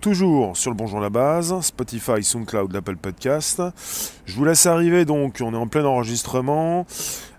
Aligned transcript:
toujours 0.00 0.56
sur 0.56 0.70
le 0.70 0.76
Bonjour 0.76 0.98
la 0.98 1.10
Base, 1.10 1.60
Spotify, 1.60 2.24
SoundCloud, 2.24 2.72
l'Apple 2.72 2.96
Podcast. 2.96 3.62
Je 4.24 4.34
vous 4.34 4.46
laisse 4.46 4.64
arriver, 4.64 5.04
donc 5.04 5.42
on 5.42 5.52
est 5.52 5.56
en 5.56 5.66
plein 5.66 5.84
enregistrement. 5.84 6.86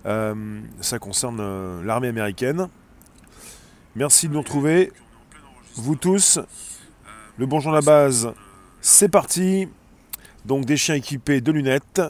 Euh, 0.06 0.62
ça 0.80 1.00
concerne 1.00 1.40
euh, 1.40 1.84
l'armée 1.84 2.10
américaine. 2.10 2.68
Merci 3.96 4.28
de 4.28 4.34
nous 4.34 4.42
retrouver, 4.42 4.92
vous 5.76 5.96
tous. 5.96 6.40
Le 7.38 7.48
Bonjour 7.48 7.72
la 7.72 7.82
Base, 7.82 8.32
c'est 8.80 9.10
parti. 9.10 9.68
Donc 10.46 10.66
des 10.66 10.78
chiens 10.78 10.96
équipés 10.96 11.42
de 11.42 11.52
lunettes. 11.52 12.02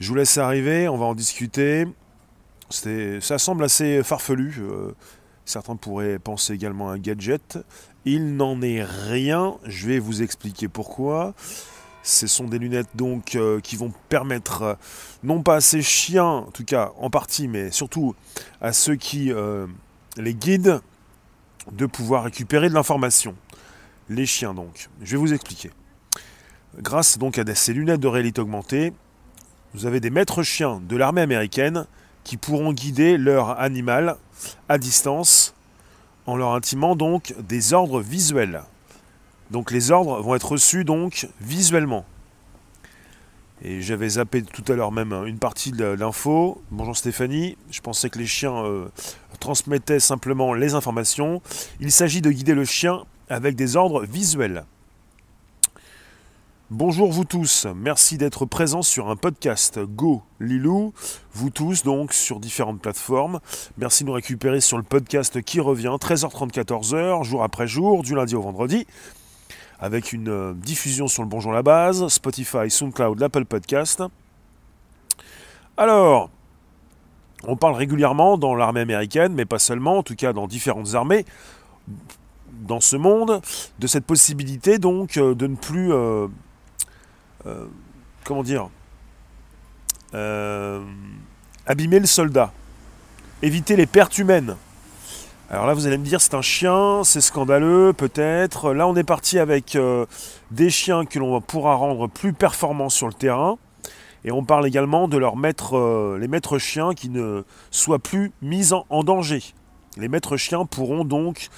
Je 0.00 0.08
vous 0.10 0.16
laisse 0.16 0.36
arriver, 0.36 0.86
on 0.86 0.98
va 0.98 1.06
en 1.06 1.14
discuter. 1.14 1.86
Ça 2.68 3.38
semble 3.38 3.64
assez 3.64 4.02
farfelu. 4.02 4.56
Euh, 4.58 4.92
certains 5.46 5.76
pourraient 5.76 6.18
penser 6.18 6.52
également 6.52 6.90
à 6.90 6.94
un 6.94 6.98
gadget. 6.98 7.58
Il 8.06 8.36
n'en 8.36 8.60
est 8.60 8.84
rien, 8.84 9.56
je 9.64 9.88
vais 9.88 9.98
vous 9.98 10.22
expliquer 10.22 10.68
pourquoi. 10.68 11.34
Ce 12.02 12.26
sont 12.26 12.44
des 12.44 12.58
lunettes 12.58 12.90
donc 12.94 13.34
euh, 13.34 13.60
qui 13.60 13.76
vont 13.76 13.90
permettre, 14.10 14.62
euh, 14.62 14.74
non 15.22 15.42
pas 15.42 15.56
à 15.56 15.60
ces 15.62 15.80
chiens, 15.80 16.24
en 16.24 16.50
tout 16.50 16.64
cas 16.64 16.92
en 16.98 17.08
partie, 17.08 17.48
mais 17.48 17.70
surtout 17.70 18.14
à 18.60 18.74
ceux 18.74 18.96
qui 18.96 19.32
euh, 19.32 19.66
les 20.18 20.34
guident, 20.34 20.82
de 21.72 21.86
pouvoir 21.86 22.24
récupérer 22.24 22.68
de 22.68 22.74
l'information. 22.74 23.34
Les 24.10 24.26
chiens 24.26 24.52
donc. 24.52 24.90
Je 25.00 25.12
vais 25.12 25.16
vous 25.16 25.32
expliquer. 25.32 25.70
Grâce 26.78 27.16
donc 27.16 27.38
à 27.38 27.54
ces 27.54 27.72
lunettes 27.72 28.00
de 28.00 28.08
réalité 28.08 28.42
augmentée, 28.42 28.92
vous 29.72 29.86
avez 29.86 30.00
des 30.00 30.10
maîtres 30.10 30.42
chiens 30.42 30.82
de 30.86 30.96
l'armée 30.96 31.22
américaine 31.22 31.86
qui 32.22 32.36
pourront 32.36 32.74
guider 32.74 33.16
leur 33.16 33.58
animal 33.58 34.16
à 34.68 34.76
distance 34.76 35.53
en 36.26 36.36
leur 36.36 36.54
intimant 36.54 36.96
donc 36.96 37.34
des 37.38 37.72
ordres 37.72 38.00
visuels. 38.00 38.62
Donc 39.50 39.70
les 39.70 39.90
ordres 39.90 40.20
vont 40.22 40.34
être 40.34 40.52
reçus 40.52 40.84
donc 40.84 41.28
visuellement. 41.40 42.04
Et 43.62 43.80
j'avais 43.80 44.08
zappé 44.10 44.42
tout 44.42 44.64
à 44.72 44.76
l'heure 44.76 44.92
même 44.92 45.12
une 45.26 45.38
partie 45.38 45.70
de 45.70 45.84
l'info. 45.84 46.62
Bonjour 46.70 46.96
Stéphanie, 46.96 47.56
je 47.70 47.80
pensais 47.80 48.10
que 48.10 48.18
les 48.18 48.26
chiens 48.26 48.64
euh, 48.64 48.88
transmettaient 49.40 50.00
simplement 50.00 50.54
les 50.54 50.74
informations. 50.74 51.40
Il 51.80 51.92
s'agit 51.92 52.20
de 52.20 52.30
guider 52.30 52.54
le 52.54 52.64
chien 52.64 53.04
avec 53.28 53.56
des 53.56 53.76
ordres 53.76 54.04
visuels. 54.04 54.64
Bonjour 56.70 57.12
vous 57.12 57.26
tous, 57.26 57.66
merci 57.76 58.16
d'être 58.16 58.46
présents 58.46 58.80
sur 58.80 59.10
un 59.10 59.16
podcast 59.16 59.78
Go 59.80 60.22
Lilou, 60.40 60.94
vous 61.34 61.50
tous 61.50 61.82
donc 61.82 62.14
sur 62.14 62.40
différentes 62.40 62.80
plateformes. 62.80 63.40
Merci 63.76 64.02
de 64.02 64.08
nous 64.08 64.14
récupérer 64.14 64.62
sur 64.62 64.78
le 64.78 64.82
podcast 64.82 65.42
qui 65.42 65.60
revient 65.60 65.94
13h30 66.00 66.50
14h, 66.52 67.22
jour 67.22 67.42
après 67.42 67.66
jour, 67.66 68.02
du 68.02 68.14
lundi 68.14 68.34
au 68.34 68.40
vendredi, 68.40 68.86
avec 69.78 70.14
une 70.14 70.30
euh, 70.30 70.54
diffusion 70.54 71.06
sur 71.06 71.22
le 71.22 71.28
Bonjour 71.28 71.52
la 71.52 71.62
base, 71.62 72.08
Spotify, 72.08 72.70
SoundCloud, 72.70 73.20
l'Apple 73.20 73.44
Podcast. 73.44 74.02
Alors, 75.76 76.30
on 77.46 77.56
parle 77.56 77.74
régulièrement 77.74 78.38
dans 78.38 78.54
l'armée 78.54 78.80
américaine, 78.80 79.34
mais 79.34 79.44
pas 79.44 79.58
seulement, 79.58 79.98
en 79.98 80.02
tout 80.02 80.16
cas 80.16 80.32
dans 80.32 80.46
différentes 80.46 80.94
armées 80.94 81.26
dans 82.62 82.80
ce 82.80 82.96
monde, 82.96 83.42
de 83.78 83.86
cette 83.86 84.06
possibilité 84.06 84.78
donc 84.78 85.18
euh, 85.18 85.34
de 85.34 85.46
ne 85.46 85.56
plus 85.56 85.92
euh, 85.92 86.28
euh, 87.46 87.66
comment 88.24 88.42
dire, 88.42 88.70
euh, 90.14 90.82
abîmer 91.66 91.98
le 91.98 92.06
soldat, 92.06 92.52
éviter 93.42 93.76
les 93.76 93.84
pertes 93.86 94.16
humaines. 94.16 94.56
Alors 95.50 95.66
là, 95.66 95.74
vous 95.74 95.86
allez 95.86 95.98
me 95.98 96.04
dire, 96.04 96.22
c'est 96.22 96.34
un 96.34 96.42
chien, 96.42 97.04
c'est 97.04 97.20
scandaleux, 97.20 97.92
peut-être. 97.92 98.72
Là, 98.72 98.88
on 98.88 98.96
est 98.96 99.04
parti 99.04 99.38
avec 99.38 99.76
euh, 99.76 100.06
des 100.50 100.70
chiens 100.70 101.04
que 101.04 101.18
l'on 101.18 101.38
pourra 101.42 101.74
rendre 101.74 102.08
plus 102.08 102.32
performants 102.32 102.88
sur 102.88 103.08
le 103.08 103.12
terrain. 103.12 103.58
Et 104.24 104.32
on 104.32 104.42
parle 104.42 104.66
également 104.66 105.06
de 105.06 105.18
leurs 105.18 105.36
maîtres, 105.36 106.16
les 106.18 106.28
maîtres 106.28 106.56
chiens 106.56 106.94
qui 106.94 107.10
ne 107.10 107.44
soient 107.70 107.98
plus 107.98 108.32
mis 108.40 108.72
en, 108.72 109.04
danger. 109.04 109.42
Les 109.98 110.08
maîtres 110.08 110.38
chiens 110.38 110.64
pourront 110.64 111.04
donc 111.04 111.48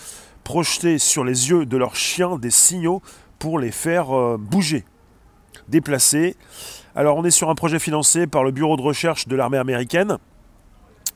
projeter 0.42 0.98
sur 0.98 1.22
les 1.22 1.48
yeux 1.48 1.64
de 1.64 1.76
leurs 1.76 1.94
chiens 1.94 2.38
des 2.38 2.50
signaux 2.50 3.02
pour 3.38 3.60
les 3.60 3.70
faire 3.70 4.36
bouger 4.36 4.84
déplacés. 5.68 6.36
Alors 6.94 7.16
on 7.16 7.24
est 7.24 7.30
sur 7.30 7.50
un 7.50 7.54
projet 7.54 7.78
financé 7.78 8.26
par 8.26 8.44
le 8.44 8.50
Bureau 8.50 8.76
de 8.76 8.82
recherche 8.82 9.28
de 9.28 9.36
l'armée 9.36 9.58
américaine 9.58 10.18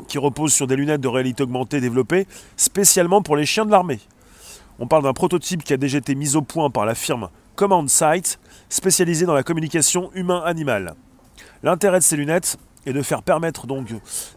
qui 0.08 0.18
repose 0.18 0.52
sur 0.52 0.66
des 0.66 0.76
lunettes 0.76 1.00
de 1.00 1.08
réalité 1.08 1.42
augmentée 1.42 1.80
développées 1.80 2.26
spécialement 2.56 3.22
pour 3.22 3.36
les 3.36 3.46
chiens 3.46 3.66
de 3.66 3.70
l'armée. 3.70 4.00
On 4.78 4.86
parle 4.86 5.02
d'un 5.02 5.12
prototype 5.12 5.62
qui 5.62 5.74
a 5.74 5.76
déjà 5.76 5.98
été 5.98 6.14
mis 6.14 6.36
au 6.36 6.42
point 6.42 6.70
par 6.70 6.86
la 6.86 6.94
firme 6.94 7.28
Command 7.54 7.88
Sight, 7.88 8.38
spécialisée 8.70 9.26
dans 9.26 9.34
la 9.34 9.42
communication 9.42 10.10
humain-animal. 10.14 10.94
L'intérêt 11.62 11.98
de 11.98 12.04
ces 12.04 12.16
lunettes 12.16 12.56
est 12.86 12.94
de 12.94 13.02
faire 13.02 13.22
permettre 13.22 13.66
donc, 13.66 13.88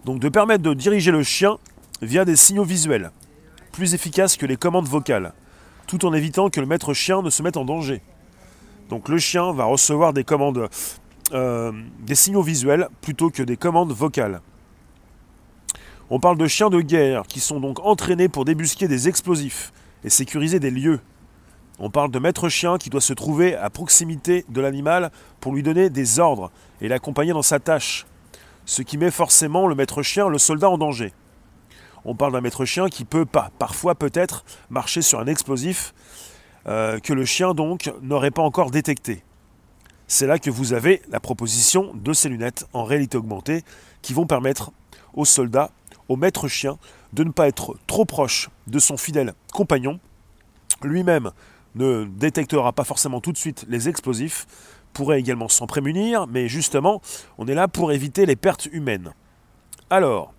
de 0.05 0.29
permettre 0.29 0.63
de 0.63 0.73
diriger 0.73 1.11
le 1.11 1.23
chien 1.23 1.57
via 2.01 2.25
des 2.25 2.35
signaux 2.35 2.65
visuels, 2.65 3.11
plus 3.71 3.93
efficaces 3.93 4.35
que 4.35 4.45
les 4.45 4.57
commandes 4.57 4.87
vocales, 4.87 5.33
tout 5.87 6.05
en 6.05 6.13
évitant 6.13 6.49
que 6.49 6.59
le 6.59 6.65
maître 6.65 6.93
chien 6.93 7.21
ne 7.21 7.29
se 7.29 7.41
mette 7.41 7.55
en 7.55 7.63
danger. 7.63 8.01
Donc 8.93 9.09
le 9.09 9.17
chien 9.17 9.51
va 9.53 9.65
recevoir 9.65 10.13
des 10.13 10.23
commandes, 10.23 10.69
euh, 11.31 11.71
des 12.01 12.13
signaux 12.13 12.43
visuels 12.43 12.89
plutôt 13.01 13.31
que 13.31 13.41
des 13.41 13.57
commandes 13.57 13.91
vocales. 13.91 14.39
On 16.11 16.19
parle 16.19 16.37
de 16.37 16.45
chiens 16.45 16.69
de 16.69 16.79
guerre 16.79 17.23
qui 17.23 17.39
sont 17.39 17.59
donc 17.59 17.79
entraînés 17.79 18.29
pour 18.29 18.45
débusquer 18.45 18.87
des 18.87 19.07
explosifs 19.07 19.73
et 20.03 20.11
sécuriser 20.11 20.59
des 20.59 20.69
lieux. 20.69 20.99
On 21.79 21.89
parle 21.89 22.11
de 22.11 22.19
maître 22.19 22.49
chien 22.49 22.77
qui 22.77 22.91
doit 22.91 23.01
se 23.01 23.13
trouver 23.13 23.55
à 23.55 23.71
proximité 23.71 24.45
de 24.47 24.61
l'animal 24.61 25.09
pour 25.39 25.55
lui 25.55 25.63
donner 25.63 25.89
des 25.89 26.19
ordres 26.19 26.51
et 26.79 26.87
l'accompagner 26.87 27.33
dans 27.33 27.41
sa 27.41 27.57
tâche, 27.57 28.05
ce 28.67 28.83
qui 28.83 28.99
met 28.99 29.09
forcément 29.09 29.65
le 29.65 29.73
maître 29.73 30.03
chien, 30.03 30.29
le 30.29 30.37
soldat 30.37 30.69
en 30.69 30.77
danger. 30.77 31.13
On 32.05 32.13
parle 32.13 32.33
d'un 32.33 32.41
maître 32.41 32.65
chien 32.65 32.89
qui 32.89 33.05
peut 33.05 33.25
pas, 33.25 33.49
parfois 33.57 33.95
peut-être, 33.95 34.45
marcher 34.69 35.01
sur 35.01 35.19
un 35.19 35.25
explosif 35.25 35.95
euh, 36.67 36.99
que 36.99 37.13
le 37.13 37.25
chien 37.25 37.53
donc 37.53 37.91
n'aurait 38.01 38.31
pas 38.31 38.41
encore 38.41 38.71
détecté. 38.71 39.23
C'est 40.07 40.27
là 40.27 40.37
que 40.39 40.49
vous 40.49 40.73
avez 40.73 41.01
la 41.09 41.19
proposition 41.19 41.91
de 41.93 42.13
ces 42.13 42.29
lunettes 42.29 42.65
en 42.73 42.83
réalité 42.83 43.17
augmentée 43.17 43.63
qui 44.01 44.13
vont 44.13 44.25
permettre 44.25 44.71
aux 45.13 45.25
soldats, 45.25 45.71
au 46.09 46.15
maître 46.15 46.47
chien, 46.47 46.77
de 47.13 47.23
ne 47.23 47.31
pas 47.31 47.47
être 47.47 47.75
trop 47.87 48.05
proche 48.05 48.49
de 48.67 48.79
son 48.79 48.97
fidèle 48.97 49.33
compagnon. 49.53 49.99
Lui-même 50.83 51.31
ne 51.75 52.05
détectera 52.05 52.73
pas 52.73 52.83
forcément 52.83 53.21
tout 53.21 53.31
de 53.31 53.37
suite 53.37 53.65
les 53.67 53.89
explosifs, 53.89 54.45
pourrait 54.93 55.19
également 55.19 55.49
s'en 55.49 55.65
prémunir, 55.65 56.27
mais 56.27 56.47
justement, 56.47 57.01
on 57.37 57.47
est 57.47 57.55
là 57.55 57.67
pour 57.67 57.91
éviter 57.91 58.25
les 58.25 58.35
pertes 58.35 58.67
humaines. 58.71 59.13
Alors, 59.89 60.33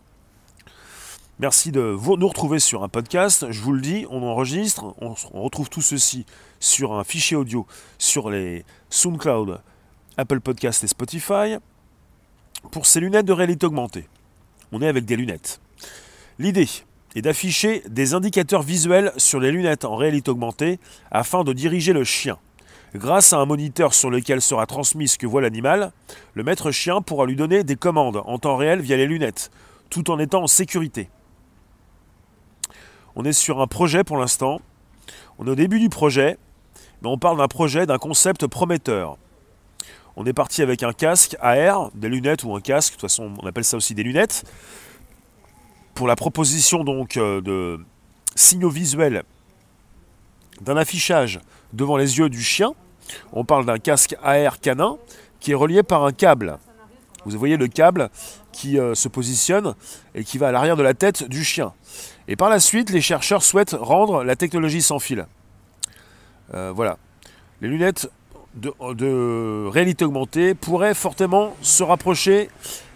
Merci 1.40 1.72
de 1.72 1.96
nous 2.16 2.28
retrouver 2.28 2.60
sur 2.60 2.84
un 2.84 2.88
podcast. 2.88 3.46
Je 3.50 3.60
vous 3.60 3.72
le 3.72 3.80
dis, 3.80 4.06
on 4.08 4.22
enregistre, 4.22 4.94
on, 5.00 5.42
retrouve 5.42 5.68
tout 5.68 5.82
ceci 5.82 6.26
sur 6.60 6.92
un 6.92 7.02
fichier 7.02 7.36
audio 7.36 7.66
sur 7.98 8.30
les 8.30 8.64
SoundCloud, 8.88 9.60
Apple 10.16 10.38
Podcast 10.38 10.84
et 10.84 10.86
Spotify. 10.86 11.56
Pour 12.70 12.86
ces 12.86 13.00
lunettes 13.00 13.26
de 13.26 13.32
réalité 13.32 13.66
augmentée, 13.66 14.06
on 14.70 14.80
est 14.80 14.86
avec 14.86 15.06
des 15.06 15.16
lunettes. 15.16 15.60
L'idée 16.38 16.68
est 17.16 17.22
d'afficher 17.22 17.82
des 17.88 18.14
indicateurs 18.14 18.62
visuels 18.62 19.12
sur 19.16 19.40
les 19.40 19.50
lunettes 19.50 19.84
en 19.84 19.96
réalité 19.96 20.30
augmentée 20.30 20.78
afin 21.10 21.42
de 21.42 21.52
diriger 21.52 21.92
le 21.92 22.04
chien. 22.04 22.38
Grâce 22.94 23.32
à 23.32 23.38
un 23.38 23.44
moniteur 23.44 23.92
sur 23.92 24.08
lequel 24.08 24.40
sera 24.40 24.66
transmis 24.66 25.08
ce 25.08 25.18
que 25.18 25.26
voit 25.26 25.42
l'animal, 25.42 25.90
le 26.34 26.44
maître 26.44 26.70
chien 26.70 27.02
pourra 27.02 27.26
lui 27.26 27.34
donner 27.34 27.64
des 27.64 27.74
commandes 27.74 28.22
en 28.24 28.38
temps 28.38 28.56
réel 28.56 28.80
via 28.80 28.96
les 28.96 29.08
lunettes, 29.08 29.50
tout 29.90 30.12
en 30.12 30.20
étant 30.20 30.44
en 30.44 30.46
sécurité. 30.46 31.08
On 33.16 33.24
est 33.24 33.32
sur 33.32 33.60
un 33.60 33.66
projet 33.66 34.04
pour 34.04 34.16
l'instant. 34.16 34.60
On 35.38 35.46
est 35.46 35.50
au 35.50 35.54
début 35.54 35.78
du 35.78 35.88
projet, 35.88 36.38
mais 37.02 37.08
on 37.08 37.18
parle 37.18 37.38
d'un 37.38 37.48
projet, 37.48 37.86
d'un 37.86 37.98
concept 37.98 38.46
prometteur. 38.46 39.18
On 40.16 40.26
est 40.26 40.32
parti 40.32 40.62
avec 40.62 40.82
un 40.82 40.92
casque 40.92 41.36
AR, 41.40 41.90
des 41.94 42.08
lunettes 42.08 42.44
ou 42.44 42.54
un 42.54 42.60
casque, 42.60 42.92
de 42.94 43.00
toute 43.00 43.08
façon 43.08 43.32
on 43.42 43.46
appelle 43.46 43.64
ça 43.64 43.76
aussi 43.76 43.94
des 43.94 44.02
lunettes, 44.02 44.44
pour 45.94 46.06
la 46.06 46.16
proposition 46.16 46.84
donc 46.84 47.16
euh, 47.16 47.40
de 47.40 47.80
signaux 48.34 48.70
visuels 48.70 49.24
d'un 50.60 50.76
affichage 50.76 51.40
devant 51.72 51.96
les 51.96 52.18
yeux 52.18 52.28
du 52.28 52.42
chien. 52.42 52.74
On 53.32 53.44
parle 53.44 53.66
d'un 53.66 53.78
casque 53.78 54.16
AR 54.22 54.60
canin 54.60 54.98
qui 55.40 55.52
est 55.52 55.56
relié 55.56 55.82
par 55.82 56.04
un 56.04 56.12
câble. 56.12 56.58
Vous 57.24 57.38
voyez 57.38 57.56
le 57.56 57.68
câble? 57.68 58.10
Qui 58.54 58.78
euh, 58.78 58.94
se 58.94 59.08
positionne 59.08 59.74
et 60.14 60.24
qui 60.24 60.38
va 60.38 60.48
à 60.48 60.52
l'arrière 60.52 60.76
de 60.76 60.82
la 60.82 60.94
tête 60.94 61.24
du 61.24 61.44
chien. 61.44 61.74
Et 62.28 62.36
par 62.36 62.48
la 62.48 62.60
suite, 62.60 62.90
les 62.90 63.02
chercheurs 63.02 63.42
souhaitent 63.42 63.76
rendre 63.78 64.24
la 64.24 64.36
technologie 64.36 64.80
sans 64.80 64.98
fil. 64.98 65.26
Euh, 66.54 66.72
voilà. 66.74 66.96
Les 67.60 67.68
lunettes 67.68 68.08
de, 68.54 69.68
réalité 69.68 70.04
augmentée 70.04 70.54
pourraient 70.54 70.94
fortement 70.94 71.56
se 71.60 71.82
rapprocher 71.82 72.48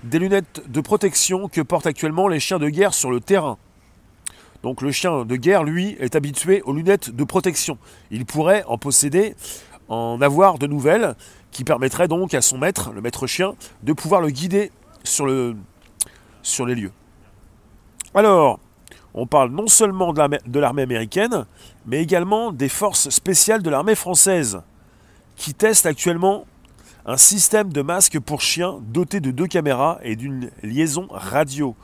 des 0.04 0.20
lunettes 0.20 0.62
de 0.68 0.80
protection 0.80 1.48
que 1.48 1.60
portent 1.60 1.86
actuellement 1.86 2.28
les 2.28 2.38
chiens 2.38 2.58
de 2.58 2.68
guerre 2.68 2.94
sur 2.94 3.10
le 3.10 3.20
terrain. 3.20 3.58
Donc 4.62 4.82
le 4.82 4.92
chien 4.92 5.24
de 5.24 5.36
guerre, 5.36 5.64
lui, 5.64 5.96
est 6.00 6.14
habitué 6.16 6.62
aux 6.62 6.72
lunettes 6.72 7.10
de 7.10 7.24
protection. 7.24 7.78
Il 8.10 8.24
pourrait 8.24 8.64
en 8.66 8.78
posséder, 8.78 9.34
en 9.88 10.20
avoir 10.20 10.58
de 10.58 10.66
nouvelles, 10.66 11.14
qui 11.50 11.64
permettraient 11.64 12.08
donc 12.08 12.34
à 12.34 12.42
son 12.42 12.58
maître, 12.58 12.92
le 12.94 13.00
maître 13.00 13.26
chien, 13.26 13.54
de 13.82 13.92
pouvoir 13.92 14.20
le 14.20 14.30
guider 14.30 14.70
sur, 15.04 15.26
le, 15.26 15.56
sur 16.42 16.66
les 16.66 16.74
lieux. 16.74 16.92
Alors, 18.14 18.58
on 19.14 19.26
parle 19.26 19.50
non 19.50 19.66
seulement 19.66 20.12
de 20.12 20.60
l'armée 20.60 20.82
américaine, 20.82 21.46
mais 21.86 22.02
également 22.02 22.52
des 22.52 22.68
forces 22.68 23.08
spéciales 23.10 23.62
de 23.62 23.70
l'armée 23.70 23.94
française, 23.94 24.60
qui 25.36 25.54
testent 25.54 25.86
actuellement 25.86 26.46
un 27.06 27.16
système 27.16 27.72
de 27.72 27.80
masque 27.80 28.20
pour 28.20 28.42
chiens 28.42 28.78
doté 28.82 29.20
de 29.20 29.30
deux 29.30 29.46
caméras 29.46 29.98
et 30.02 30.14
d'une 30.14 30.50
liaison 30.62 31.06
radio. 31.10 31.74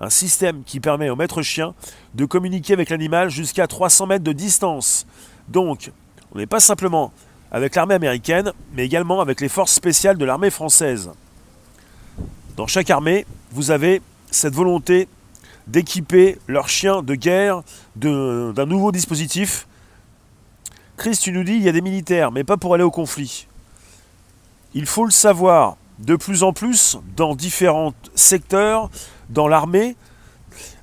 Un 0.00 0.10
système 0.10 0.62
qui 0.64 0.78
permet 0.78 1.08
au 1.08 1.16
maître 1.16 1.40
chien 1.40 1.74
de 2.14 2.26
communiquer 2.26 2.74
avec 2.74 2.90
l'animal 2.90 3.30
jusqu'à 3.30 3.66
300 3.66 4.06
mètres 4.06 4.24
de 4.24 4.32
distance. 4.32 5.06
Donc, 5.48 5.90
on 6.34 6.38
n'est 6.38 6.46
pas 6.46 6.60
simplement 6.60 7.12
avec 7.50 7.76
l'armée 7.76 7.94
américaine, 7.94 8.52
mais 8.74 8.84
également 8.84 9.20
avec 9.20 9.40
les 9.40 9.48
forces 9.48 9.72
spéciales 9.72 10.18
de 10.18 10.24
l'armée 10.24 10.50
française. 10.50 11.10
Dans 12.56 12.68
chaque 12.68 12.90
armée, 12.90 13.26
vous 13.50 13.72
avez 13.72 14.00
cette 14.30 14.54
volonté 14.54 15.08
d'équiper 15.66 16.38
leurs 16.46 16.68
chiens 16.68 17.02
de 17.02 17.16
guerre 17.16 17.62
d'un 17.96 18.66
nouveau 18.66 18.92
dispositif. 18.92 19.66
Chris, 20.96 21.18
tu 21.20 21.32
nous 21.32 21.42
dis, 21.42 21.54
il 21.54 21.62
y 21.62 21.68
a 21.68 21.72
des 21.72 21.80
militaires, 21.80 22.30
mais 22.30 22.44
pas 22.44 22.56
pour 22.56 22.74
aller 22.74 22.84
au 22.84 22.92
conflit. 22.92 23.48
Il 24.72 24.86
faut 24.86 25.04
le 25.04 25.10
savoir, 25.10 25.76
de 25.98 26.14
plus 26.14 26.44
en 26.44 26.52
plus, 26.52 26.98
dans 27.16 27.34
différents 27.34 27.92
secteurs, 28.14 28.88
dans 29.30 29.48
l'armée, 29.48 29.96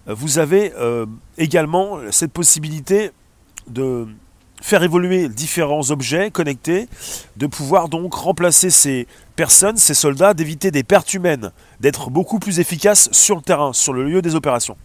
vous 0.08 0.40
avez 0.40 0.74
euh, 0.74 1.06
également 1.38 2.00
cette 2.10 2.34
possibilité 2.34 3.12
de 3.68 4.08
faire 4.62 4.84
évoluer 4.84 5.28
différents 5.28 5.92
objets 5.92 6.32
connectés, 6.32 6.88
de 7.36 7.48
pouvoir 7.48 7.90
donc 7.90 8.14
remplacer 8.14 8.70
ces 8.70 9.08
personnes, 9.36 9.78
ces 9.78 9.94
soldats, 9.94 10.34
d'éviter 10.34 10.72
des 10.72 10.84
pertes 10.84 11.14
humaines, 11.14 11.52
d'être 11.80 12.10
beaucoup 12.10 12.40
plus 12.40 12.60
efficaces 12.60 13.10
sur 13.12 13.36
le 13.36 13.42
terrain, 13.42 13.74
sur 13.74 13.92
le 13.92 14.06
lieu 14.06 14.22
des 14.22 14.36
opérations. 14.36 14.78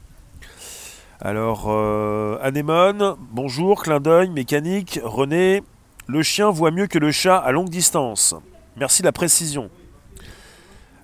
Alors, 1.20 1.67
euh, 1.69 2.38
Anémone, 2.43 3.17
bonjour, 3.32 3.82
clin 3.82 4.00
d'œil, 4.00 4.28
mécanique, 4.31 5.00
René, 5.02 5.62
le 6.06 6.22
chien 6.22 6.50
voit 6.50 6.70
mieux 6.70 6.87
que 6.87 6.99
le 6.99 7.11
chat 7.11 7.37
à 7.37 7.52
longue 7.52 7.70
distance. 7.70 8.34
Merci 8.76 9.02
de 9.02 9.06
la 9.06 9.12
précision. 9.12 9.70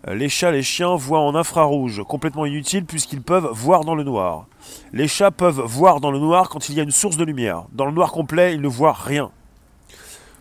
Euh, 0.08 0.14
les 0.14 0.28
chats, 0.28 0.50
les 0.50 0.62
chiens 0.62 0.96
voient 0.96 1.20
en 1.20 1.34
infrarouge, 1.34 2.02
complètement 2.08 2.44
inutile 2.44 2.84
puisqu'ils 2.84 3.22
peuvent 3.22 3.48
voir 3.52 3.84
dans 3.84 3.94
le 3.94 4.02
noir. 4.02 4.46
Les 4.92 5.06
chats 5.06 5.30
peuvent 5.30 5.60
voir 5.60 6.00
dans 6.00 6.10
le 6.10 6.18
noir 6.18 6.48
quand 6.48 6.68
il 6.68 6.74
y 6.74 6.80
a 6.80 6.82
une 6.82 6.90
source 6.90 7.16
de 7.16 7.24
lumière. 7.24 7.64
Dans 7.72 7.86
le 7.86 7.92
noir 7.92 8.10
complet, 8.10 8.54
ils 8.54 8.60
ne 8.60 8.68
voient 8.68 8.92
rien. 8.92 9.30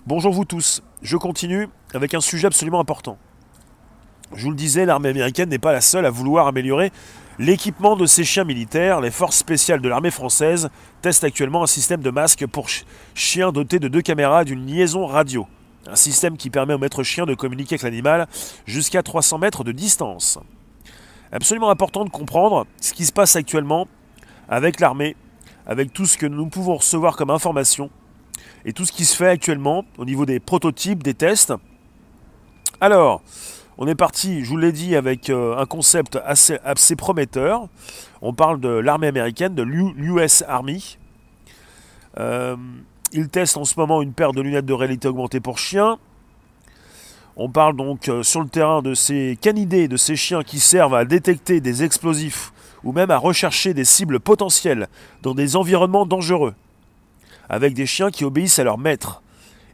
Bonjour 0.08 0.34
vous 0.34 0.46
tous, 0.46 0.82
je 1.04 1.16
continue 1.16 1.70
avec 1.94 2.16
un 2.16 2.22
sujet 2.22 2.48
absolument 2.48 2.80
important. 2.80 3.18
Je 4.34 4.44
vous 4.44 4.50
le 4.50 4.56
disais, 4.56 4.86
l'armée 4.86 5.10
américaine 5.10 5.50
n'est 5.50 5.60
pas 5.60 5.74
la 5.74 5.82
seule 5.82 6.06
à 6.06 6.10
vouloir 6.10 6.48
améliorer 6.48 6.92
l'équipement 7.38 7.96
de 7.96 8.06
ses 8.06 8.24
chiens 8.24 8.46
militaires. 8.46 9.02
Les 9.02 9.12
forces 9.12 9.38
spéciales 9.38 9.82
de 9.82 9.90
l'armée 9.90 10.10
française 10.10 10.70
testent 11.02 11.24
actuellement 11.24 11.64
un 11.64 11.68
système 11.68 12.02
de 12.02 12.10
masque 12.10 12.48
pour 12.48 12.68
chiens 13.14 13.52
doté 13.52 13.78
de 13.78 13.90
deux 13.90 14.02
caméras 14.02 14.44
d'une 14.44 14.66
liaison 14.66 15.06
radio. 15.06 15.46
Un 15.88 15.96
système 15.96 16.38
qui 16.38 16.50
permet 16.50 16.74
au 16.74 16.78
maître 16.78 17.04
chien 17.04 17.26
de 17.26 17.34
communiquer 17.34 17.76
avec 17.76 17.84
l'animal 17.84 18.28
jusqu'à 18.66 19.02
300 19.02 19.40
mètres 19.40 19.64
de 19.64 19.72
distance. 19.72 20.38
Absolument 21.32 21.70
important 21.70 22.06
de 22.06 22.10
comprendre 22.10 22.68
ce 22.80 22.94
qui 22.94 23.06
se 23.06 23.12
passe 23.12 23.36
actuellement 23.36 23.88
avec 24.50 24.80
l'armée, 24.80 25.16
avec 25.66 25.94
tout 25.94 26.06
ce 26.06 26.18
que 26.18 26.26
nous 26.26 26.48
pouvons 26.48 26.76
recevoir 26.76 27.16
comme 27.16 27.30
information 27.30 27.90
et 28.66 28.74
tout 28.74 28.86
ce 28.86 28.92
qui 28.92 29.06
se 29.06 29.16
fait 29.16 29.30
actuellement 29.30 29.86
au 29.98 30.06
niveau 30.06 30.26
des 30.26 30.40
prototypes, 30.40 31.02
des 31.02 31.14
tests. 31.14 31.54
Alors, 32.80 33.22
on 33.78 33.88
est 33.88 33.96
parti, 33.96 34.44
je 34.44 34.50
vous 34.50 34.58
l'ai 34.58 34.72
dit, 34.72 34.96
avec 34.96 35.30
euh, 35.30 35.58
un 35.58 35.66
concept 35.66 36.20
assez, 36.24 36.96
prometteur. 36.96 37.68
On 38.22 38.34
parle 38.34 38.60
de 38.60 38.70
l'armée 38.70 39.08
américaine, 39.08 39.56
de 39.56 39.64
l'US 39.64 40.44
Army. 40.48 40.98
Euh, 42.20 42.56
il 43.14 43.30
teste 43.30 43.58
en 43.58 43.66
ce 43.66 43.80
moment 43.80 44.02
une 44.02 44.14
paire 44.14 44.32
de 44.32 44.42
lunettes 44.42 44.66
de 44.66 44.74
réalité 44.74 45.08
augmentée 45.08 45.40
pour 45.40 45.58
chiens. 45.58 45.98
On 47.36 47.50
parle 47.50 47.76
donc 47.76 48.10
euh, 48.10 48.24
sur 48.24 48.42
le 48.42 48.50
terrain 48.50 48.82
de 48.82 48.94
ces 48.94 49.38
canidés, 49.42 49.88
de 49.88 49.98
ces 49.98 50.16
chiens 50.16 50.44
qui 50.44 50.60
servent 50.60 50.96
à 50.96 51.06
détecter 51.06 51.62
des 51.62 51.84
explosifs 51.84 52.54
ou 52.84 52.92
même 52.92 53.12
à 53.12 53.18
rechercher 53.18 53.74
des 53.74 53.86
cibles 53.86 54.20
potentielles 54.20 54.88
dans 55.22 55.34
des 55.34 55.56
environnements 55.56 56.06
dangereux, 56.06 56.56
avec 57.50 57.74
des 57.74 57.86
chiens 57.86 58.12
qui 58.12 58.26
obéissent 58.26 58.60
à 58.60 58.64
leur 58.64 58.78
maître. 58.78 59.22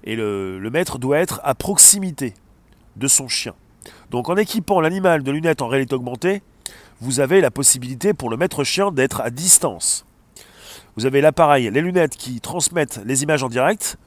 Et 0.04 0.16
le, 0.16 0.60
le 0.60 0.69
maître 0.69 0.98
doit 0.98 1.18
être 1.18 1.42
à 1.44 1.56
proximité 1.56 2.34
de 2.95 3.07
son 3.07 3.28
chien. 3.28 3.54
Donc 4.12 4.30
en 4.30 4.38
équipant 4.38 4.81
l'animal 4.81 5.24
de 5.24 5.31
lunettes 5.31 5.62
en 5.62 5.68
réalité 5.68 5.95
augmentée, 5.95 6.42
vous 7.01 7.19
avez 7.19 7.42
la 7.42 7.51
possibilité 7.51 8.13
pour 8.13 8.30
le 8.30 8.38
maître 8.38 8.63
chien 8.63 8.92
d'être 8.92 9.22
à 9.22 9.30
distance. 9.30 10.06
Vous 10.98 11.06
avez 11.06 11.22
l'appareil, 11.22 11.70
les 11.70 11.82
lunettes 11.82 12.18
qui 12.18 12.42
transmettent 12.42 13.02
les 13.06 13.22
images 13.22 13.44
en 13.44 13.50
direct, 13.50 13.98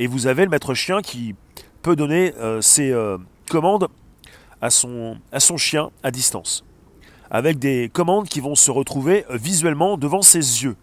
et 0.00 0.08
vous 0.08 0.26
avez 0.26 0.42
le 0.42 0.50
maître 0.50 0.74
chien 0.74 1.00
qui 1.00 1.36
peut 1.80 1.94
donner 1.94 2.34
euh, 2.38 2.60
ses 2.60 2.90
euh, 2.90 3.18
commandes 3.48 3.86
à 4.60 4.70
son, 4.70 5.18
à 5.30 5.38
son 5.38 5.56
chien 5.56 5.92
à 6.02 6.10
distance, 6.10 6.64
avec 7.30 7.60
des 7.60 7.88
commandes 7.88 8.26
qui 8.26 8.40
vont 8.40 8.56
se 8.56 8.72
retrouver 8.72 9.26
euh, 9.30 9.36
visuellement 9.36 9.96
devant 9.96 10.20
ses 10.20 10.64
yeux. 10.64 10.74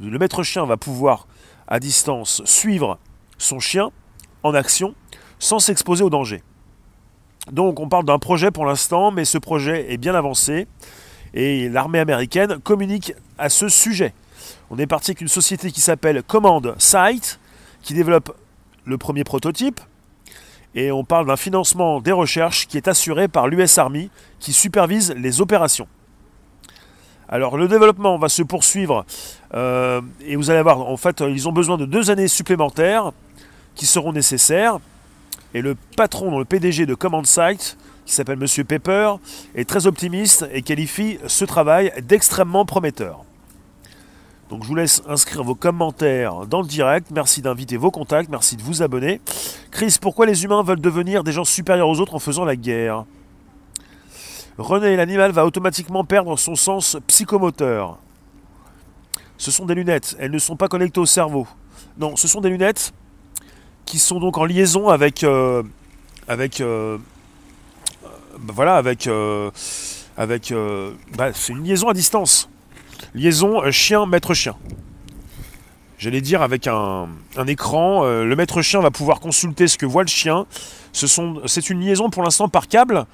Le 0.00 0.18
maître 0.18 0.42
chien 0.42 0.64
va 0.64 0.78
pouvoir 0.78 1.28
à 1.68 1.78
distance 1.78 2.42
suivre 2.46 2.98
son 3.36 3.60
chien 3.60 3.90
en 4.42 4.54
action 4.54 4.94
sans 5.38 5.58
s'exposer 5.58 6.02
au 6.02 6.08
danger. 6.08 6.42
Donc 7.52 7.78
on 7.78 7.90
parle 7.90 8.06
d'un 8.06 8.18
projet 8.18 8.50
pour 8.50 8.64
l'instant, 8.64 9.10
mais 9.10 9.26
ce 9.26 9.36
projet 9.36 9.92
est 9.92 9.98
bien 9.98 10.14
avancé 10.14 10.66
et 11.34 11.68
l'armée 11.68 11.98
américaine 11.98 12.58
communique 12.60 13.12
à 13.36 13.50
ce 13.50 13.68
sujet. 13.68 14.14
On 14.70 14.78
est 14.78 14.86
parti 14.86 15.10
avec 15.10 15.20
une 15.20 15.28
société 15.28 15.70
qui 15.70 15.80
s'appelle 15.80 16.22
Command 16.22 16.74
Sight, 16.78 17.38
qui 17.82 17.92
développe 17.92 18.34
le 18.84 18.96
premier 18.96 19.24
prototype, 19.24 19.80
et 20.74 20.90
on 20.90 21.04
parle 21.04 21.26
d'un 21.26 21.36
financement 21.36 22.00
des 22.00 22.12
recherches 22.12 22.66
qui 22.66 22.76
est 22.76 22.88
assuré 22.88 23.28
par 23.28 23.48
l'US 23.48 23.78
Army, 23.78 24.10
qui 24.38 24.52
supervise 24.52 25.12
les 25.16 25.40
opérations. 25.40 25.88
Alors 27.28 27.56
le 27.56 27.68
développement 27.68 28.16
va 28.16 28.28
se 28.28 28.42
poursuivre, 28.42 29.04
euh, 29.54 30.00
et 30.20 30.36
vous 30.36 30.50
allez 30.50 30.62
voir, 30.62 30.80
en 30.80 30.96
fait, 30.96 31.20
ils 31.20 31.48
ont 31.48 31.52
besoin 31.52 31.76
de 31.76 31.84
deux 31.84 32.10
années 32.10 32.28
supplémentaires 32.28 33.12
qui 33.74 33.86
seront 33.86 34.12
nécessaires. 34.12 34.78
Et 35.52 35.62
le 35.62 35.76
patron, 35.96 36.38
le 36.38 36.44
PDG 36.44 36.84
de 36.86 36.94
Command 36.94 37.26
Sight, 37.26 37.76
qui 38.06 38.12
s'appelle 38.12 38.38
Monsieur 38.38 38.64
Pepper, 38.64 39.14
est 39.54 39.68
très 39.68 39.86
optimiste 39.86 40.46
et 40.52 40.62
qualifie 40.62 41.18
ce 41.26 41.44
travail 41.44 41.92
d'extrêmement 42.02 42.64
prometteur. 42.64 43.24
Donc 44.50 44.62
je 44.62 44.68
vous 44.68 44.74
laisse 44.74 45.02
inscrire 45.08 45.42
vos 45.42 45.54
commentaires 45.54 46.46
dans 46.46 46.60
le 46.60 46.68
direct. 46.68 47.10
Merci 47.10 47.40
d'inviter 47.40 47.76
vos 47.76 47.90
contacts, 47.90 48.28
merci 48.30 48.56
de 48.56 48.62
vous 48.62 48.82
abonner. 48.82 49.20
Chris, 49.70 49.96
pourquoi 50.00 50.26
les 50.26 50.44
humains 50.44 50.62
veulent 50.62 50.80
devenir 50.80 51.24
des 51.24 51.32
gens 51.32 51.44
supérieurs 51.44 51.88
aux 51.88 51.98
autres 51.98 52.14
en 52.14 52.18
faisant 52.18 52.44
la 52.44 52.56
guerre? 52.56 53.04
René, 54.58 54.96
l'animal 54.96 55.32
va 55.32 55.46
automatiquement 55.46 56.04
perdre 56.04 56.38
son 56.38 56.54
sens 56.54 56.96
psychomoteur. 57.06 57.98
Ce 59.38 59.50
sont 59.50 59.64
des 59.64 59.74
lunettes, 59.74 60.14
elles 60.20 60.30
ne 60.30 60.38
sont 60.38 60.56
pas 60.56 60.68
connectées 60.68 61.00
au 61.00 61.06
cerveau. 61.06 61.48
Non, 61.98 62.14
ce 62.14 62.28
sont 62.28 62.40
des 62.40 62.50
lunettes 62.50 62.92
qui 63.84 63.98
sont 63.98 64.20
donc 64.20 64.38
en 64.38 64.44
liaison 64.44 64.88
avec, 64.88 65.24
euh, 65.24 65.62
avec 66.28 66.60
euh, 66.60 66.98
voilà, 68.40 68.76
avec, 68.76 69.06
euh, 69.06 69.50
avec, 70.16 70.52
euh, 70.52 70.92
bah, 71.16 71.30
c'est 71.32 71.52
une 71.52 71.64
liaison 71.64 71.88
à 71.88 71.94
distance. 71.94 72.48
Liaison 73.14 73.62
euh, 73.62 73.70
chien 73.70 74.06
maître 74.06 74.34
chien. 74.34 74.56
J'allais 75.98 76.20
dire 76.20 76.42
avec 76.42 76.66
un, 76.66 77.08
écran, 77.46 78.04
le 78.04 78.36
maître 78.36 78.60
chien 78.60 78.80
va 78.80 78.90
pouvoir 78.90 79.20
consulter 79.20 79.68
ce 79.68 79.78
que 79.78 79.86
voit 79.86 80.02
le 80.02 80.08
chien. 80.08 80.44
C'est 80.92 81.70
une 81.70 81.80
liaison 81.80 82.10
pour 82.10 82.22
l'instant 82.22 82.48
par 82.48 82.68
câble, 82.68 83.06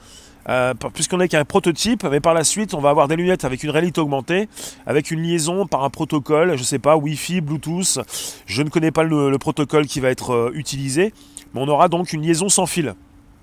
puisqu'on 0.95 1.19
n'est 1.19 1.29
qu'un 1.29 1.45
prototype, 1.45 2.03
mais 2.11 2.19
par 2.19 2.35
la 2.35 2.43
suite 2.43 2.75
on 2.75 2.81
va 2.81 2.91
avoir 2.91 3.07
des 3.07 3.15
lunettes 3.15 3.45
avec 3.45 3.63
une 3.63 3.71
réalité 3.71 4.01
augmentée, 4.01 4.49
avec 4.87 5.13
une 5.13 5.23
liaison 5.23 5.67
par 5.67 5.85
un 5.85 5.91
protocole, 5.91 6.57
je 6.57 6.63
ne 6.63 6.67
sais 6.67 6.81
pas, 6.81 6.97
Wi-Fi, 6.97 7.43
Bluetooth. 7.43 8.01
Je 8.47 8.63
ne 8.63 8.71
connais 8.71 8.91
pas 8.91 9.05
le 9.05 9.39
protocole 9.39 9.87
qui 9.87 10.01
va 10.01 10.09
être 10.09 10.51
utilisé, 10.55 11.13
mais 11.55 11.61
on 11.61 11.69
aura 11.69 11.89
donc 11.89 12.13
une 12.13 12.23
liaison 12.23 12.49
sans 12.49 12.67
fil. 12.67 12.95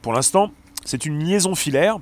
Pour 0.02 0.12
l'instant, 0.12 0.52
c'est 0.88 1.06
une 1.06 1.22
liaison 1.22 1.54
filaire 1.54 1.98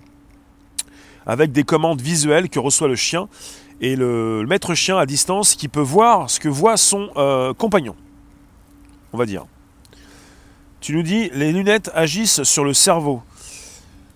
avec 1.26 1.52
des 1.52 1.64
commandes 1.64 2.02
visuelles 2.02 2.50
que 2.50 2.60
reçoit 2.60 2.88
le 2.88 2.96
chien 2.96 3.28
et 3.82 3.96
le, 3.96 4.46
maître 4.48 4.76
chien 4.76 4.96
à 4.96 5.08
distance 5.08 5.56
qui 5.56 5.68
peut 5.68 5.82
voir 5.82 6.30
ce 6.30 6.40
que 6.40 6.48
voit 6.48 6.78
son 6.78 7.10
euh, 7.18 7.52
compagnon. 7.56 7.96
On 9.12 9.18
va 9.18 9.26
dire. 9.26 9.46
Tu 10.82 10.96
nous 10.96 11.02
dis, 11.02 11.32
les 11.34 11.52
lunettes 11.52 11.90
agissent 11.96 12.44
sur 12.44 12.64
le 12.64 12.76
cerveau. 12.76 13.24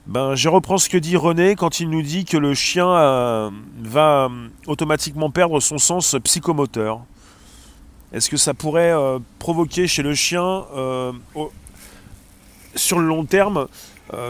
ben, 0.05 0.35
je 0.35 0.49
reprends 0.49 0.77
ce 0.77 0.87
que 0.87 0.99
dit 0.99 1.17
René 1.17 1.55
quand 1.55 1.79
il 1.79 1.89
nous 1.89 2.03
dit 2.03 2.23
que 2.23 2.37
le 2.37 2.53
chien 2.53 2.87
euh, 2.87 3.49
va 3.81 4.25
euh, 4.25 4.49
automatiquement 4.67 5.31
perdre 5.31 5.59
son 5.59 5.79
sens 5.79 6.15
psychomoteur. 6.23 7.01
Est-ce 8.13 8.29
que 8.29 8.37
ça 8.37 8.53
pourrait 8.53 8.93
provoquer 9.37 9.87
chez 9.87 10.01
le 10.01 10.15
chien, 10.15 10.65
sur 12.75 12.97
le 12.97 13.05
long 13.05 13.23
terme, 13.23 13.67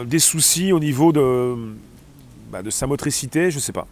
des 0.06 0.18
soucis 0.18 0.72
au 0.72 0.78
niveau 0.78 1.12
de, 1.12 1.56
bah, 2.50 2.60
sa 2.68 2.86
motricité 2.86 3.50
Je 3.50 3.56
ne 3.56 3.60
sais 3.60 3.72
pas. 3.72 3.86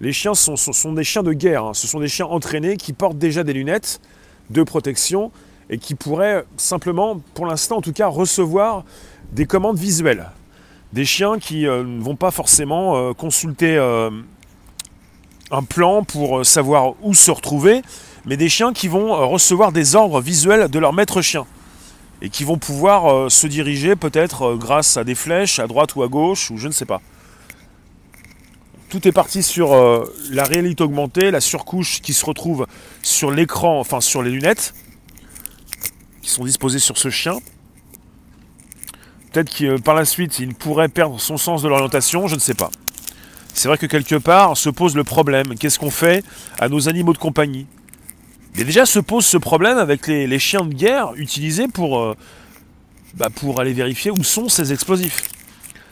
Les 0.00 0.12
chiens 0.12 0.34
sont, 0.34 0.54
des 0.92 1.04
chiens 1.04 1.22
de 1.22 1.32
guerre, 1.32 1.64
hein. 1.64 1.74
ce 1.74 1.86
sont 1.86 2.00
des 2.00 2.08
chiens 2.08 2.26
entraînés 2.26 2.78
qui 2.78 2.94
portent 2.94 3.18
déjà 3.18 3.44
des 3.44 3.52
lunettes 3.52 4.00
de 4.48 4.62
protection 4.62 5.30
et 5.68 5.76
qui 5.76 5.94
pourraient 5.94 6.44
simplement, 6.56 7.20
pour 7.34 7.44
l'instant 7.44 7.76
en 7.76 7.80
tout 7.82 7.92
cas, 7.92 8.06
recevoir 8.06 8.84
des 9.32 9.44
commandes 9.44 9.78
visuelles. 9.78 10.30
Des 10.94 11.04
chiens 11.04 11.38
qui 11.38 11.66
euh, 11.66 11.84
ne 11.84 12.02
vont 12.02 12.16
pas 12.16 12.30
forcément 12.30 12.96
euh, 12.96 13.12
consulter 13.12 13.76
euh, 13.76 14.10
un 15.50 15.62
plan 15.62 16.02
pour 16.02 16.46
savoir 16.46 16.94
où 17.02 17.12
se 17.12 17.30
retrouver, 17.30 17.82
mais 18.24 18.38
des 18.38 18.48
chiens 18.48 18.72
qui 18.72 18.88
vont 18.88 19.28
recevoir 19.28 19.70
des 19.70 19.96
ordres 19.96 20.20
visuels 20.20 20.68
de 20.68 20.78
leur 20.78 20.92
maître 20.92 21.20
chien 21.20 21.46
et 22.22 22.30
qui 22.30 22.44
vont 22.44 22.58
pouvoir 22.58 23.30
se 23.30 23.46
diriger 23.46 23.96
peut-être 23.96 24.54
grâce 24.54 24.96
à 24.96 25.04
des 25.04 25.14
flèches 25.14 25.58
à 25.58 25.66
droite 25.66 25.94
ou 25.96 26.02
à 26.02 26.08
gauche 26.08 26.50
ou 26.50 26.56
je 26.56 26.66
ne 26.66 26.72
sais 26.72 26.84
pas. 26.84 27.00
Tout 28.88 29.06
est 29.06 29.12
parti 29.12 29.42
sur 29.42 29.74
la 30.30 30.44
réalité 30.44 30.82
augmentée, 30.82 31.30
la 31.30 31.40
surcouche 31.40 32.00
qui 32.00 32.12
se 32.12 32.26
retrouve 32.26 32.66
sur 33.02 33.30
l'écran, 33.30 33.78
enfin 33.78 34.00
sur 34.00 34.22
les 34.22 34.30
lunettes 34.30 34.74
qui 36.22 36.30
sont 36.30 36.44
disposées 36.44 36.78
sur 36.78 36.98
ce 36.98 37.10
chien. 37.10 37.38
Peut-être 39.32 39.54
que 39.54 39.64
euh, 39.64 39.78
par 39.78 39.94
la 39.94 40.04
suite, 40.04 40.38
il 40.38 40.54
pourrait 40.54 40.88
perdre 40.88 41.20
son 41.20 41.36
sens 41.36 41.62
de 41.62 41.68
l'orientation, 41.68 42.26
je 42.26 42.34
ne 42.34 42.40
sais 42.40 42.54
pas. 42.54 42.70
C'est 43.54 43.68
vrai 43.68 43.78
que 43.78 43.86
quelque 43.86 44.16
part 44.16 44.56
se 44.56 44.70
pose 44.70 44.96
le 44.96 45.04
problème. 45.04 45.54
Qu'est-ce 45.56 45.78
qu'on 45.78 45.90
fait 45.90 46.24
à 46.58 46.68
nos 46.68 46.88
animaux 46.88 47.12
de 47.12 47.18
compagnie? 47.18 47.66
Et 48.56 48.64
déjà 48.64 48.84
se 48.86 48.98
pose 48.98 49.24
ce 49.24 49.36
problème 49.36 49.78
avec 49.78 50.06
les, 50.06 50.38
chiens 50.38 50.64
de 50.64 50.74
guerre 50.74 51.12
utilisés 51.16 51.68
pour, 51.68 52.00
euh, 52.00 52.16
bah, 53.14 53.28
pour 53.34 53.60
aller 53.60 53.72
vérifier 53.72 54.10
où 54.10 54.22
sont 54.22 54.48
ces 54.48 54.72
explosifs. 54.72 55.28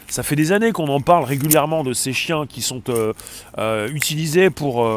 Ça 0.08 0.22
fait 0.22 0.36
des 0.36 0.52
années 0.52 0.72
qu'on 0.72 0.88
en 0.88 1.00
parle 1.00 1.24
régulièrement 1.24 1.84
de 1.84 1.92
ces 1.92 2.12
chiens 2.12 2.46
qui 2.46 2.62
sont 2.62 2.82
euh, 2.88 3.88
utilisés 3.88 4.48
pour, 4.48 4.88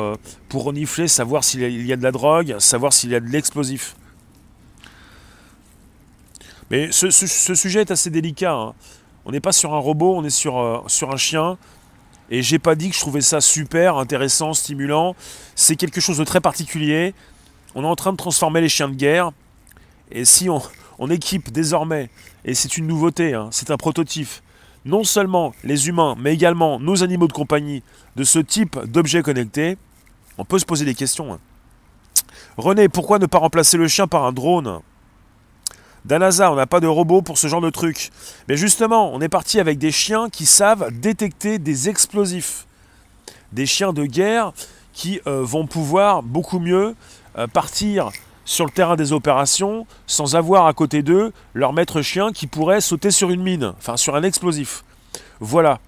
pour 0.47 0.63
renifler, 0.63 1.09
savoir 1.09 1.43
s'il 1.43 1.85
y 1.85 1.93
a 1.93 1.97
de 1.97 2.03
la 2.03 2.11
drogue, 2.11 2.55
savoir 2.59 2.93
s'il 2.93 3.11
y 3.11 3.15
a 3.15 3.19
de 3.19 3.27
l'explosif. 3.27 3.95
Mais 6.71 6.89
ce, 6.93 7.09
sujet 7.09 7.81
est 7.81 7.91
assez 7.91 8.09
délicat. 8.09 8.53
Hein. 8.53 8.73
On 9.25 9.31
n'est 9.31 9.41
pas 9.41 9.51
sur 9.51 9.73
un 9.73 9.77
robot, 9.77 10.15
on 10.15 10.23
est 10.23 10.29
sur, 10.29 10.57
euh, 10.57 10.79
sur 10.87 11.11
un 11.11 11.17
chien. 11.17 11.57
Et 12.29 12.41
j'ai 12.41 12.59
pas 12.59 12.75
dit 12.75 12.89
que 12.89 12.95
je 12.95 13.01
trouvais 13.01 13.19
ça 13.19 13.41
super, 13.41 13.97
intéressant, 13.97 14.53
stimulant. 14.53 15.13
C'est 15.53 15.75
quelque 15.75 15.99
chose 15.99 16.17
de 16.17 16.23
très 16.23 16.39
particulier. 16.39 17.13
On 17.75 17.83
est 17.83 17.87
en 17.87 17.95
train 17.95 18.11
de 18.11 18.17
transformer 18.17 18.61
les 18.61 18.69
chiens 18.69 18.89
de 18.89 18.95
guerre. 18.95 19.31
Et 20.11 20.25
si 20.25 20.49
on, 20.49 20.61
équipe 21.09 21.51
désormais, 21.51 22.09
et 22.45 22.53
c'est 22.53 22.77
une 22.77 22.87
nouveauté, 22.87 23.33
hein, 23.33 23.47
c'est 23.51 23.71
un 23.71 23.77
prototype, 23.77 24.29
non 24.85 25.03
seulement 25.03 25.53
les 25.63 25.87
humains, 25.87 26.15
mais 26.19 26.33
également 26.33 26.79
nos 26.79 27.01
animaux 27.03 27.27
de 27.27 27.33
compagnie 27.33 27.81
de 28.15 28.23
ce 28.23 28.39
type 28.39 28.77
d'objets 28.85 29.23
connectés, 29.23 29.77
on 30.37 30.45
peut 30.45 30.59
se 30.59 30.65
poser 30.65 30.85
des 30.85 30.95
questions. 30.95 31.33
Hein. 31.33 31.39
René, 32.57 32.89
pourquoi 32.89 33.19
ne 33.19 33.25
pas 33.25 33.39
remplacer 33.39 33.77
le 33.77 33.87
chien 33.87 34.07
par 34.07 34.25
un 34.25 34.33
drone? 34.33 34.81
Danaza, 36.03 36.51
on 36.51 36.55
n'a 36.55 36.67
pas 36.67 36.79
de 36.79 36.87
robot 36.87 37.21
pour 37.21 37.37
ce 37.37 37.47
genre 37.47 37.61
de 37.61 37.69
truc. 37.69 38.09
Mais 38.47 38.57
justement, 38.57 39.13
on 39.13 39.21
est 39.21 39.29
parti 39.29 39.59
avec 39.59 39.77
des 39.77 39.91
chiens 39.91 40.29
qui 40.29 40.45
savent 40.45 40.91
détecter 40.91 41.59
des 41.59 41.89
explosifs. 41.89 42.65
Des 43.51 43.65
chiens 43.65 43.93
de 43.93 44.05
guerre 44.05 44.51
qui 44.93 45.21
euh, 45.27 45.43
vont 45.43 45.67
pouvoir 45.67 46.23
beaucoup 46.23 46.59
mieux 46.59 46.95
partir 47.53 48.11
sur 48.45 48.65
le 48.65 48.71
terrain 48.71 48.95
des 48.95 49.13
opérations 49.13 49.85
sans 50.07 50.35
avoir 50.35 50.65
à 50.65 50.73
côté 50.73 51.03
d'eux 51.03 51.31
leur 51.53 51.73
maître 51.73 52.01
chien 52.01 52.31
qui 52.31 52.47
pourrait 52.47 52.81
sauter 52.81 53.11
sur 53.11 53.29
une 53.29 53.41
mine, 53.41 53.73
enfin 53.77 53.97
sur 53.97 54.15
un 54.15 54.23
explosif. 54.23 54.83
Voilà. 55.39 55.79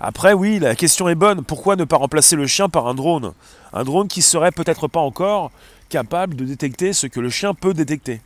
Après, 0.00 0.32
oui, 0.32 0.58
la 0.58 0.74
question 0.74 1.08
est 1.08 1.14
bonne. 1.14 1.44
Pourquoi 1.44 1.76
ne 1.76 1.84
pas 1.84 1.96
remplacer 1.96 2.36
le 2.36 2.46
chien 2.46 2.68
par 2.68 2.88
un 2.88 2.94
drone? 2.94 3.32
Un 3.72 3.84
drone 3.84 4.08
qui 4.08 4.22
serait 4.22 4.50
peut-être 4.50 4.88
pas 4.88 5.00
encore 5.00 5.50
capable 5.88 6.36
de 6.36 6.44
détecter 6.44 6.92
ce 6.92 7.06
que 7.06 7.20
le 7.20 7.30
chien 7.30 7.54
peut 7.54 7.74
détecter. 7.74 8.20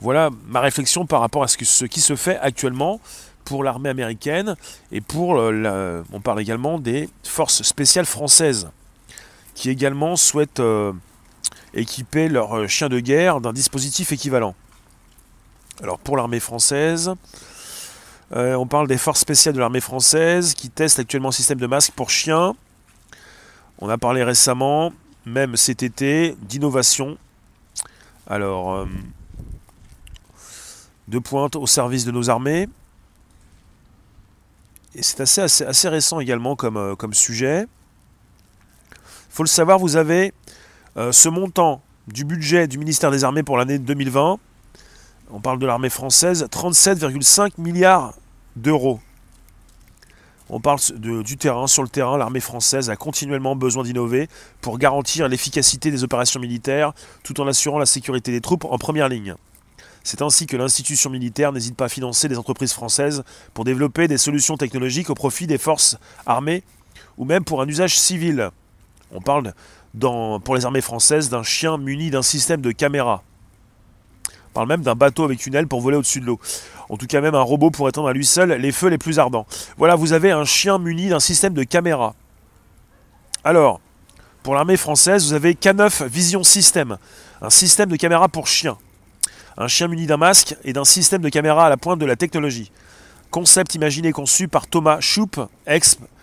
Voilà 0.00 0.30
ma 0.46 0.60
réflexion 0.60 1.06
par 1.06 1.20
rapport 1.20 1.42
à 1.42 1.48
ce, 1.48 1.84
qui 1.84 2.00
se 2.00 2.16
fait 2.16 2.38
actuellement 2.38 3.00
pour 3.44 3.64
l'armée 3.64 3.88
américaine 3.88 4.54
et 4.92 5.00
pour, 5.00 5.30
on 5.30 6.20
parle 6.22 6.40
également 6.40 6.78
des 6.78 7.08
forces 7.24 7.62
spéciales 7.62 8.06
françaises 8.06 8.70
qui 9.54 9.70
également 9.70 10.14
souhaitent 10.14 10.60
euh, 10.60 10.92
équiper 11.74 12.28
leurs 12.28 12.68
chiens 12.68 12.88
de 12.88 13.00
guerre 13.00 13.40
d'un 13.40 13.52
dispositif 13.52 14.12
équivalent. 14.12 14.54
Alors 15.82 15.98
pour 15.98 16.16
l'armée 16.16 16.40
française, 16.40 17.14
euh, 18.32 18.54
on 18.54 18.66
parle 18.66 18.88
des 18.88 18.98
forces 18.98 19.20
spéciales 19.20 19.54
de 19.54 19.60
l'armée 19.60 19.80
française 19.80 20.54
qui 20.54 20.68
testent 20.68 20.98
actuellement 20.98 21.30
un 21.30 21.32
système 21.32 21.58
de 21.58 21.66
masque 21.66 21.92
pour 21.92 22.10
chiens. 22.10 22.54
On 23.78 23.88
a 23.88 23.96
parlé 23.96 24.22
récemment, 24.22 24.92
même 25.24 25.56
cet 25.56 25.82
été, 25.82 26.36
d'innovation. 26.42 27.16
Alors, 28.26 28.74
euh, 28.74 28.86
de 31.06 31.18
pointe 31.18 31.56
au 31.56 31.66
service 31.66 32.04
de 32.04 32.10
nos 32.10 32.28
armées. 32.28 32.68
Et 34.94 35.02
c'est 35.02 35.20
assez, 35.20 35.40
assez, 35.40 35.88
récent 35.88 36.20
également 36.20 36.56
comme, 36.56 36.76
euh, 36.76 36.96
comme 36.96 37.14
sujet. 37.14 37.66
Il 38.92 39.30
faut 39.30 39.42
le 39.42 39.48
savoir, 39.48 39.78
vous 39.78 39.96
avez 39.96 40.34
euh, 40.98 41.12
ce 41.12 41.28
montant 41.28 41.80
du 42.08 42.24
budget 42.24 42.66
du 42.66 42.76
ministère 42.76 43.12
des 43.12 43.22
Armées 43.22 43.44
pour 43.44 43.56
l'année 43.56 43.78
2020. 43.78 44.38
On 45.30 45.40
parle 45.40 45.60
de 45.60 45.66
l'armée 45.66 45.90
française, 45.90 46.44
37,5 46.50 47.52
milliards 47.58 48.14
d'euros. 48.56 48.98
On 50.50 50.58
parle 50.58 50.80
du 50.96 51.36
terrain. 51.36 51.68
Sur 51.68 51.84
le 51.84 51.88
terrain, 51.88 52.18
l'armée 52.18 52.40
française 52.40 52.90
a 52.90 52.96
continuellement 52.96 53.54
besoin 53.54 53.84
d'innover 53.84 54.28
pour 54.60 54.78
garantir 54.78 55.28
l'efficacité 55.28 55.92
des 55.92 56.02
opérations 56.02 56.40
militaires 56.40 56.94
tout 57.22 57.40
en 57.40 57.46
assurant 57.46 57.78
la 57.78 57.86
sécurité 57.86 58.32
des 58.32 58.40
troupes 58.40 58.64
en 58.64 58.78
première 58.78 59.08
ligne. 59.08 59.36
C'est 60.02 60.22
ainsi 60.22 60.46
que 60.46 60.56
l'institution 60.56 61.10
militaire 61.10 61.52
n'hésite 61.52 61.76
pas 61.76 61.84
à 61.84 61.88
financer 61.88 62.28
des 62.28 62.38
entreprises 62.38 62.72
françaises 62.72 63.22
pour 63.54 63.64
développer 63.64 64.08
des 64.08 64.18
solutions 64.18 64.56
technologiques 64.56 65.10
au 65.10 65.14
profit 65.14 65.46
des 65.46 65.58
forces 65.58 65.96
armées 66.26 66.64
ou 67.18 67.24
même 67.24 67.44
pour 67.44 67.60
un 67.62 67.68
usage 67.68 67.98
civil. 67.98 68.50
On 69.12 69.20
parle 69.20 69.54
pour 69.98 70.54
les 70.54 70.64
armées 70.64 70.80
françaises 70.80 71.28
d'un 71.28 71.42
chien 71.42 71.78
muni 71.78 72.10
d'un 72.10 72.22
système 72.22 72.60
de 72.60 72.72
caméra. 72.72 73.22
On 74.50 74.54
parle 74.54 74.68
même 74.68 74.82
d'un 74.82 74.94
bateau 74.94 75.24
avec 75.24 75.46
une 75.46 75.54
aile 75.54 75.68
pour 75.68 75.80
voler 75.80 75.96
au-dessus 75.96 76.20
de 76.20 76.26
l'eau. 76.26 76.40
En 76.88 76.96
tout 76.96 77.06
cas, 77.06 77.20
même 77.20 77.34
un 77.34 77.42
robot 77.42 77.70
pour 77.70 77.88
éteindre 77.88 78.08
à 78.08 78.12
lui 78.12 78.26
seul 78.26 78.52
les 78.52 78.72
feux 78.72 78.88
les 78.88 78.98
plus 78.98 79.18
ardents. 79.18 79.46
Voilà, 79.76 79.94
vous 79.94 80.12
avez 80.12 80.30
un 80.30 80.44
chien 80.44 80.78
muni 80.78 81.08
d'un 81.08 81.20
système 81.20 81.54
de 81.54 81.62
caméra. 81.62 82.14
Alors, 83.44 83.80
pour 84.42 84.54
l'armée 84.54 84.76
française, 84.76 85.26
vous 85.26 85.34
avez 85.34 85.54
K9 85.54 86.06
Vision 86.06 86.42
System, 86.42 86.96
un 87.42 87.50
système 87.50 87.90
de 87.90 87.96
caméra 87.96 88.28
pour 88.28 88.46
chiens 88.46 88.78
un 89.58 89.66
chien 89.66 89.88
muni 89.88 90.06
d'un 90.06 90.16
masque 90.16 90.56
et 90.64 90.72
d'un 90.72 90.84
système 90.84 91.20
de 91.20 91.28
caméra 91.28 91.66
à 91.66 91.68
la 91.68 91.76
pointe 91.76 91.98
de 91.98 92.06
la 92.06 92.16
technologie. 92.16 92.70
Concept 93.30 93.74
imaginé 93.74 94.08
et 94.08 94.12
conçu 94.12 94.46
par 94.46 94.68
Thomas 94.68 95.00
Choup, 95.00 95.48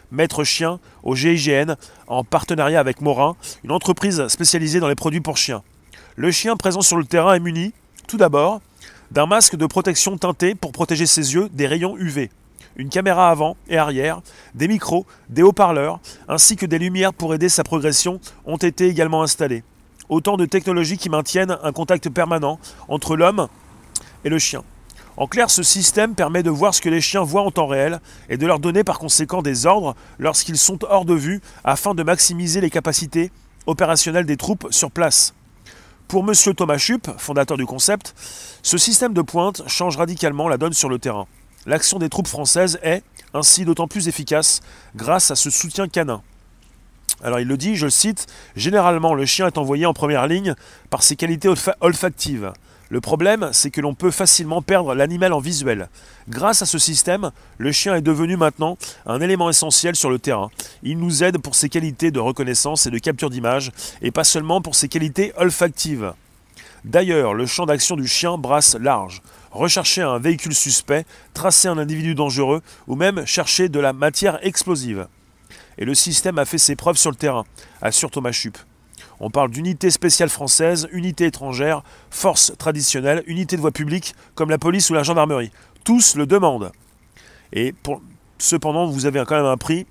ex-maître 0.06 0.44
chien 0.44 0.80
au 1.04 1.16
GIGN, 1.16 1.76
en 2.08 2.24
partenariat 2.24 2.80
avec 2.80 3.02
Morin, 3.02 3.36
une 3.64 3.72
entreprise 3.72 4.28
spécialisée 4.28 4.80
dans 4.80 4.88
les 4.88 4.96
produits 4.96 5.22
pour 5.22 5.38
chiens. 5.38 5.64
Le 6.16 6.32
chien 6.32 6.56
présent 6.56 6.82
sur 6.82 6.98
le 6.98 7.06
terrain 7.06 7.34
est 7.34 7.40
muni, 7.40 7.74
tout 8.08 8.18
d'abord, 8.18 8.62
d'un 9.12 9.26
masque 9.26 9.56
de 9.56 9.66
protection 9.66 10.18
teinté 10.18 10.56
pour 10.56 10.72
protéger 10.72 11.06
ses 11.06 11.34
yeux 11.34 11.50
des 11.52 11.68
rayons 11.68 11.98
UV, 11.98 12.30
une 12.76 12.90
caméra 12.90 13.30
avant 13.30 13.58
et 13.68 13.78
arrière, 13.78 14.22
des 14.54 14.68
micros, 14.68 15.06
des 15.30 15.44
haut-parleurs, 15.44 16.00
ainsi 16.28 16.56
que 16.56 16.66
des 16.66 16.80
lumières 16.80 17.14
pour 17.14 17.34
aider 17.34 17.50
sa 17.50 17.64
progression 17.64 18.20
ont 18.46 18.58
été 18.58 18.88
également 18.88 19.24
installés. 19.24 19.64
Autant 20.10 20.38
de 20.38 20.46
technologies 20.46 20.98
qui 20.98 21.10
maintiennent 21.10 21.58
un 21.64 21.72
contact 21.72 22.10
permanent 22.10 22.60
entre 22.88 23.16
l'homme 23.16 23.48
et 24.24 24.30
le 24.30 24.40
chien. 24.40 24.64
En 25.18 25.28
clair, 25.28 25.50
ce 25.50 25.64
système 25.64 26.14
permet 26.14 26.44
de 26.44 26.50
voir 26.50 26.74
ce 26.74 26.82
que 26.82 26.90
les 26.90 27.00
chiens 27.00 27.24
voient 27.24 27.44
en 27.44 27.52
temps 27.52 27.68
réel 27.68 28.02
et 28.30 28.38
de 28.38 28.46
leur 28.46 28.60
donner 28.60 28.84
par 28.84 29.00
conséquent 29.00 29.42
des 29.42 29.66
ordres 29.66 29.96
lorsqu'ils 30.20 30.58
sont 30.58 30.80
hors 30.84 31.06
de 31.06 31.14
vue 31.14 31.42
afin 31.64 31.96
de 31.96 32.04
maximiser 32.04 32.60
les 32.60 32.70
capacités 32.70 33.32
opérationnelles 33.66 34.26
des 34.26 34.36
troupes 34.36 34.68
sur 34.72 34.92
place. 34.92 35.34
Pour 36.10 36.24
M. 36.30 36.34
Thomas 36.54 36.78
Chup, 36.78 37.10
fondateur 37.18 37.58
du 37.58 37.66
concept, 37.66 38.14
ce 38.62 38.78
système 38.78 39.14
de 39.14 39.22
pointe 39.22 39.64
change 39.68 39.98
radicalement 39.98 40.50
la 40.50 40.58
donne 40.58 40.74
sur 40.74 40.90
le 40.90 41.00
terrain. 41.00 41.28
L'action 41.66 41.98
des 41.98 42.10
troupes 42.10 42.28
françaises 42.28 42.78
est 42.84 43.02
ainsi 43.34 43.66
d'autant 43.66 43.88
plus 43.88 44.08
efficace 44.08 44.60
grâce 44.96 45.32
à 45.32 45.36
ce 45.36 45.50
soutien 45.50 45.88
canin. 45.88 46.22
Alors 47.24 47.40
il 47.40 47.48
le 47.48 47.58
dit, 47.58 47.76
je 47.76 47.86
le 47.86 47.92
cite, 47.92 48.28
Généralement 48.56 49.14
le 49.14 49.26
chien 49.26 49.48
est 49.48 49.58
envoyé 49.58 49.86
en 49.86 49.94
première 49.94 50.28
ligne 50.28 50.56
par 50.90 51.02
ses 51.02 51.16
qualités 51.16 51.50
olfactives, 51.80 52.52
Le 52.90 53.02
problème, 53.02 53.50
c'est 53.52 53.72
que 53.72 53.82
l'on 53.82 53.96
peut 53.96 54.12
facilement 54.12 54.62
perdre 54.62 54.94
l'animal 54.94 55.34
en 55.34 55.40
visuel. 55.40 55.90
Grâce 56.30 56.62
à 56.62 56.66
ce 56.66 56.78
système, 56.78 57.32
le 57.58 57.72
chien 57.72 57.96
est 57.96 58.02
devenu 58.02 58.38
maintenant 58.38 58.78
un 59.08 59.22
élément 59.22 59.50
essentiel 59.50 59.96
sur 59.96 60.10
le 60.10 60.20
terrain. 60.20 60.52
Il 60.84 61.00
nous 61.00 61.24
aide 61.24 61.40
pour 61.40 61.56
ses 61.56 61.70
qualités 61.70 62.12
de 62.12 62.20
reconnaissance 62.20 62.86
et 62.86 62.92
de 62.92 63.00
capture 63.00 63.32
d'image, 63.32 63.72
et 64.02 64.12
pas 64.12 64.24
seulement 64.24 64.62
pour 64.62 64.76
ses 64.76 64.88
qualités 64.88 65.34
olfactives. 65.38 66.14
D'ailleurs, 66.84 67.34
le 67.34 67.48
champ 67.48 67.66
d'action 67.66 67.96
du 67.96 68.08
chien 68.08 68.38
brasse 68.38 68.76
large. 68.80 69.24
Rechercher 69.52 70.04
un 70.04 70.20
véhicule 70.20 70.54
suspect, 70.54 71.06
tracer 71.34 71.68
un 71.68 71.80
individu 71.80 72.14
dangereux, 72.14 72.62
ou 72.88 72.96
même 72.96 73.26
chercher 73.26 73.70
de 73.70 73.80
la 73.80 73.94
matière 73.94 74.38
explosive. 74.46 75.08
Et 75.80 75.86
le 75.86 75.96
système 75.96 76.38
a 76.38 76.46
fait 76.46 76.60
ses 76.60 76.76
preuves 76.76 76.98
sur 76.98 77.10
le 77.10 77.18
terrain, 77.18 77.46
assure 77.82 78.12
Thomas 78.12 78.32
Chup. 78.32 78.58
On 79.26 79.32
parle 79.32 79.50
d'unités 79.50 79.90
spéciales 79.90 80.30
françaises, 80.30 80.88
unités 80.92 81.26
étrangères, 81.26 81.82
forces 82.12 82.54
traditionnelles, 82.60 83.24
unités 83.26 83.56
de 83.56 83.62
voie 83.62 83.72
publique 83.72 84.14
comme 84.36 84.52
la 84.52 84.60
police 84.60 84.92
ou 84.92 84.94
la 84.94 85.02
gendarmerie. 85.02 85.50
Tous 85.84 86.16
le 86.16 86.28
demandent. 86.28 86.72
Et 87.52 87.74
cependant, 88.38 88.86
vous 88.86 89.08
avez 89.08 89.24
quand 89.26 89.38
même 89.38 89.46
un 89.46 89.58
prix. 89.58 89.88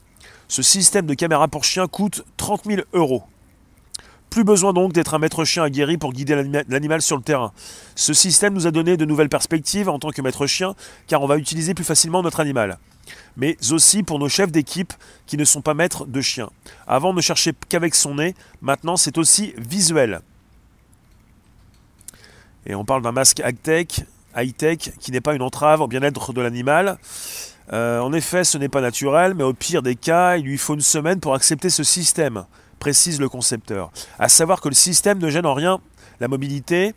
Ce 0.46 0.62
système 0.62 1.06
de 1.06 1.14
caméra 1.14 1.48
pour 1.48 1.64
chien 1.64 1.88
coûte 1.88 2.24
30 2.36 2.64
000 2.64 2.82
euros. 2.92 3.24
Plus 4.30 4.44
besoin 4.44 4.72
donc 4.72 4.92
d'être 4.92 5.14
un 5.14 5.18
maître 5.18 5.44
chien 5.44 5.64
aguerri 5.64 5.98
pour 5.98 6.12
guider 6.12 6.40
l'animal 6.68 7.02
sur 7.02 7.16
le 7.16 7.24
terrain. 7.24 7.50
Ce 7.96 8.14
système 8.14 8.54
nous 8.54 8.68
a 8.68 8.70
donné 8.70 8.96
de 8.96 9.04
nouvelles 9.04 9.28
perspectives 9.28 9.88
en 9.88 9.98
tant 9.98 10.10
que 10.10 10.22
maître 10.22 10.46
chien, 10.46 10.76
car 11.08 11.22
on 11.22 11.26
va 11.26 11.38
utiliser 11.38 11.74
plus 11.74 11.82
facilement 11.82 12.22
notre 12.22 12.38
animal 12.38 12.78
mais 13.36 13.56
aussi 13.70 14.02
pour 14.02 14.18
nos 14.18 14.28
chefs 14.28 14.52
d'équipe 14.52 14.92
qui 15.26 15.36
ne 15.36 15.44
sont 15.44 15.62
pas 15.62 15.74
maîtres 15.74 16.06
de 16.06 16.20
chiens. 16.20 16.50
Avant, 16.86 17.12
ne 17.12 17.20
chercher 17.20 17.52
qu'avec 17.68 17.94
son 17.94 18.16
nez, 18.16 18.34
maintenant 18.60 18.96
c'est 18.96 19.18
aussi 19.18 19.54
visuel. 19.56 20.20
Et 22.66 22.74
on 22.74 22.84
parle 22.84 23.02
d'un 23.02 23.12
masque 23.12 23.42
high-tech, 23.44 24.04
high-tech 24.36 24.90
qui 24.98 25.12
n'est 25.12 25.20
pas 25.20 25.34
une 25.34 25.42
entrave 25.42 25.80
au 25.80 25.86
bien-être 25.86 26.32
de 26.32 26.40
l'animal. 26.40 26.98
Euh, 27.72 28.00
en 28.00 28.12
effet, 28.12 28.44
ce 28.44 28.58
n'est 28.58 28.68
pas 28.68 28.80
naturel, 28.80 29.34
mais 29.34 29.44
au 29.44 29.54
pire 29.54 29.82
des 29.82 29.96
cas, 29.96 30.36
il 30.36 30.44
lui 30.44 30.58
faut 30.58 30.74
une 30.74 30.80
semaine 30.80 31.20
pour 31.20 31.34
accepter 31.34 31.70
ce 31.70 31.82
système, 31.82 32.44
précise 32.78 33.20
le 33.20 33.28
concepteur. 33.28 33.90
À 34.18 34.28
savoir 34.28 34.60
que 34.60 34.68
le 34.68 34.74
système 34.74 35.18
ne 35.18 35.30
gêne 35.30 35.46
en 35.46 35.54
rien 35.54 35.80
la 36.20 36.28
mobilité, 36.28 36.94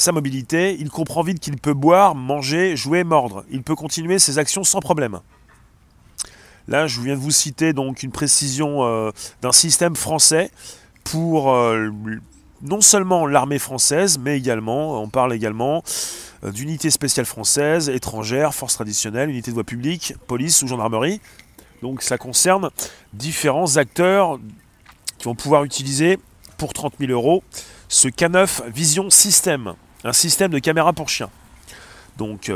sa 0.00 0.12
mobilité, 0.12 0.76
il 0.78 0.90
comprend 0.90 1.22
vite 1.22 1.40
qu'il 1.40 1.56
peut 1.56 1.74
boire, 1.74 2.14
manger, 2.14 2.76
jouer, 2.76 3.04
mordre. 3.04 3.44
Il 3.50 3.62
peut 3.62 3.74
continuer 3.74 4.18
ses 4.18 4.38
actions 4.38 4.64
sans 4.64 4.80
problème. 4.80 5.20
Là, 6.68 6.86
je 6.86 7.00
viens 7.00 7.14
de 7.14 7.20
vous 7.20 7.30
citer 7.30 7.72
donc 7.72 8.02
une 8.02 8.12
précision 8.12 8.84
euh, 8.84 9.10
d'un 9.42 9.52
système 9.52 9.96
français 9.96 10.50
pour 11.04 11.52
euh, 11.52 11.90
non 12.62 12.80
seulement 12.80 13.26
l'armée 13.26 13.58
française, 13.58 14.18
mais 14.18 14.36
également, 14.36 15.02
on 15.02 15.08
parle 15.08 15.34
également 15.34 15.82
euh, 16.44 16.52
d'unités 16.52 16.90
spéciales 16.90 17.26
françaises, 17.26 17.88
étrangères, 17.88 18.54
forces 18.54 18.74
traditionnelles, 18.74 19.30
unités 19.30 19.50
de 19.50 19.54
voie 19.54 19.64
publique, 19.64 20.14
police 20.26 20.62
ou 20.62 20.68
gendarmerie. 20.68 21.20
Donc 21.82 22.02
ça 22.02 22.18
concerne 22.18 22.70
différents 23.12 23.76
acteurs 23.76 24.38
qui 25.18 25.24
vont 25.24 25.34
pouvoir 25.34 25.64
utiliser 25.64 26.18
pour 26.56 26.72
30 26.72 26.94
000 27.00 27.10
euros 27.12 27.42
ce 27.88 28.08
K9 28.08 28.70
Vision 28.70 29.10
System, 29.10 29.74
un 30.04 30.12
système 30.12 30.50
de 30.50 30.58
caméra 30.58 30.92
pour 30.92 31.08
chien. 31.08 31.30
Donc 32.16 32.50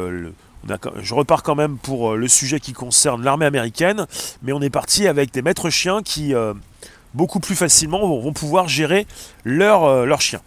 je 1.01 1.15
repars 1.15 1.43
quand 1.43 1.55
même 1.55 1.77
pour 1.77 2.13
euh, 2.13 2.17
le 2.17 2.29
sujet 2.29 2.61
qui 2.61 2.73
concerne 2.73 3.23
l'armée 3.23 3.47
américaine, 3.47 4.07
mais 4.43 4.53
on 4.53 4.61
est 4.61 4.71
parti 4.71 5.07
avec 5.07 5.33
des 5.33 5.43
maîtres 5.43 5.71
chiens 5.71 6.03
qui, 6.03 6.35
euh, 6.35 6.55
beaucoup 7.13 7.41
plus 7.41 7.55
facilement, 7.55 8.07
vont, 8.07 8.33
pouvoir 8.33 8.69
gérer 8.69 9.07
leur, 9.45 9.85
euh, 9.85 10.05
leur 10.07 10.21
chien. 10.21 10.41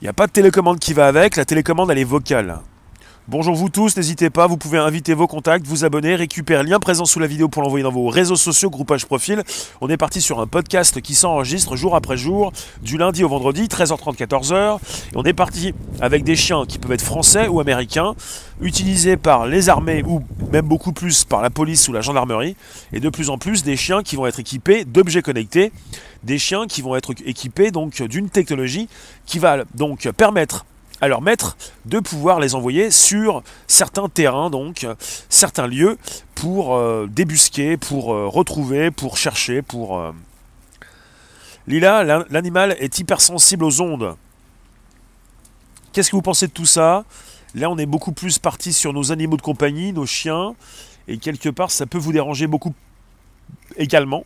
Il 0.00 0.04
n'y 0.04 0.08
a 0.08 0.12
pas 0.12 0.26
de 0.26 0.32
télécommande 0.32 0.78
qui 0.78 0.94
va 0.94 1.08
avec, 1.08 1.36
la 1.36 1.44
télécommande 1.44 1.90
elle 1.90 1.98
est 1.98 2.04
vocale. 2.04 2.60
Bonjour 3.30 3.54
vous 3.54 3.68
tous, 3.68 3.94
n'hésitez 3.94 4.30
pas, 4.30 4.46
vous 4.46 4.56
pouvez 4.56 4.78
inviter 4.78 5.12
vos 5.12 5.26
contacts, 5.26 5.66
vous 5.66 5.84
abonner, 5.84 6.14
récupérer 6.14 6.62
le 6.62 6.70
lien 6.70 6.78
présent 6.78 7.04
sous 7.04 7.20
la 7.20 7.26
vidéo 7.26 7.50
pour 7.50 7.60
l'envoyer 7.60 7.82
dans 7.82 7.90
vos 7.90 8.08
réseaux 8.08 8.36
sociaux, 8.36 8.70
groupage 8.70 9.04
profil. 9.04 9.42
On 9.82 9.90
est 9.90 9.98
parti 9.98 10.22
sur 10.22 10.40
un 10.40 10.46
podcast 10.46 11.02
qui 11.02 11.14
s'enregistre 11.14 11.76
jour 11.76 11.94
après 11.94 12.16
jour, 12.16 12.54
du 12.80 12.96
lundi 12.96 13.22
au 13.24 13.28
vendredi, 13.28 13.64
13h30, 13.64 14.16
14h. 14.16 14.78
Et 15.12 15.16
on 15.16 15.24
est 15.24 15.34
parti 15.34 15.74
avec 16.00 16.24
des 16.24 16.36
chiens 16.36 16.64
qui 16.66 16.78
peuvent 16.78 16.92
être 16.92 17.02
français 17.02 17.48
ou 17.48 17.60
américains, 17.60 18.14
utilisés 18.62 19.18
par 19.18 19.46
les 19.46 19.68
armées 19.68 20.02
ou 20.06 20.22
même 20.50 20.66
beaucoup 20.66 20.94
plus 20.94 21.24
par 21.24 21.42
la 21.42 21.50
police 21.50 21.86
ou 21.86 21.92
la 21.92 22.00
gendarmerie. 22.00 22.56
Et 22.94 23.00
de 23.00 23.10
plus 23.10 23.28
en 23.28 23.36
plus 23.36 23.62
des 23.62 23.76
chiens 23.76 24.02
qui 24.02 24.16
vont 24.16 24.26
être 24.26 24.40
équipés 24.40 24.86
d'objets 24.86 25.20
connectés, 25.20 25.70
des 26.22 26.38
chiens 26.38 26.66
qui 26.66 26.80
vont 26.80 26.96
être 26.96 27.12
équipés 27.26 27.72
donc 27.72 28.00
d'une 28.00 28.30
technologie 28.30 28.88
qui 29.26 29.38
va 29.38 29.64
donc 29.74 30.10
permettre 30.16 30.64
à 31.00 31.08
leur 31.08 31.22
maître 31.22 31.56
de 31.84 32.00
pouvoir 32.00 32.40
les 32.40 32.54
envoyer 32.54 32.90
sur 32.90 33.42
certains 33.66 34.08
terrains, 34.08 34.50
donc 34.50 34.86
certains 35.28 35.66
lieux, 35.66 35.98
pour 36.34 36.74
euh, 36.74 37.06
débusquer, 37.10 37.76
pour 37.76 38.12
euh, 38.12 38.26
retrouver, 38.26 38.90
pour 38.90 39.16
chercher, 39.16 39.62
pour... 39.62 39.98
Euh. 39.98 40.12
Lila, 41.66 42.24
l'animal 42.30 42.76
est 42.78 42.98
hypersensible 42.98 43.64
aux 43.64 43.80
ondes. 43.82 44.16
Qu'est-ce 45.92 46.10
que 46.10 46.16
vous 46.16 46.22
pensez 46.22 46.46
de 46.46 46.52
tout 46.52 46.64
ça? 46.64 47.04
Là, 47.54 47.68
on 47.70 47.76
est 47.76 47.86
beaucoup 47.86 48.12
plus 48.12 48.38
parti 48.38 48.72
sur 48.72 48.92
nos 48.92 49.12
animaux 49.12 49.36
de 49.36 49.42
compagnie, 49.42 49.92
nos 49.92 50.06
chiens, 50.06 50.54
et 51.08 51.18
quelque 51.18 51.50
part, 51.50 51.70
ça 51.70 51.84
peut 51.84 51.98
vous 51.98 52.12
déranger 52.12 52.46
beaucoup 52.46 52.72
également. 53.76 54.24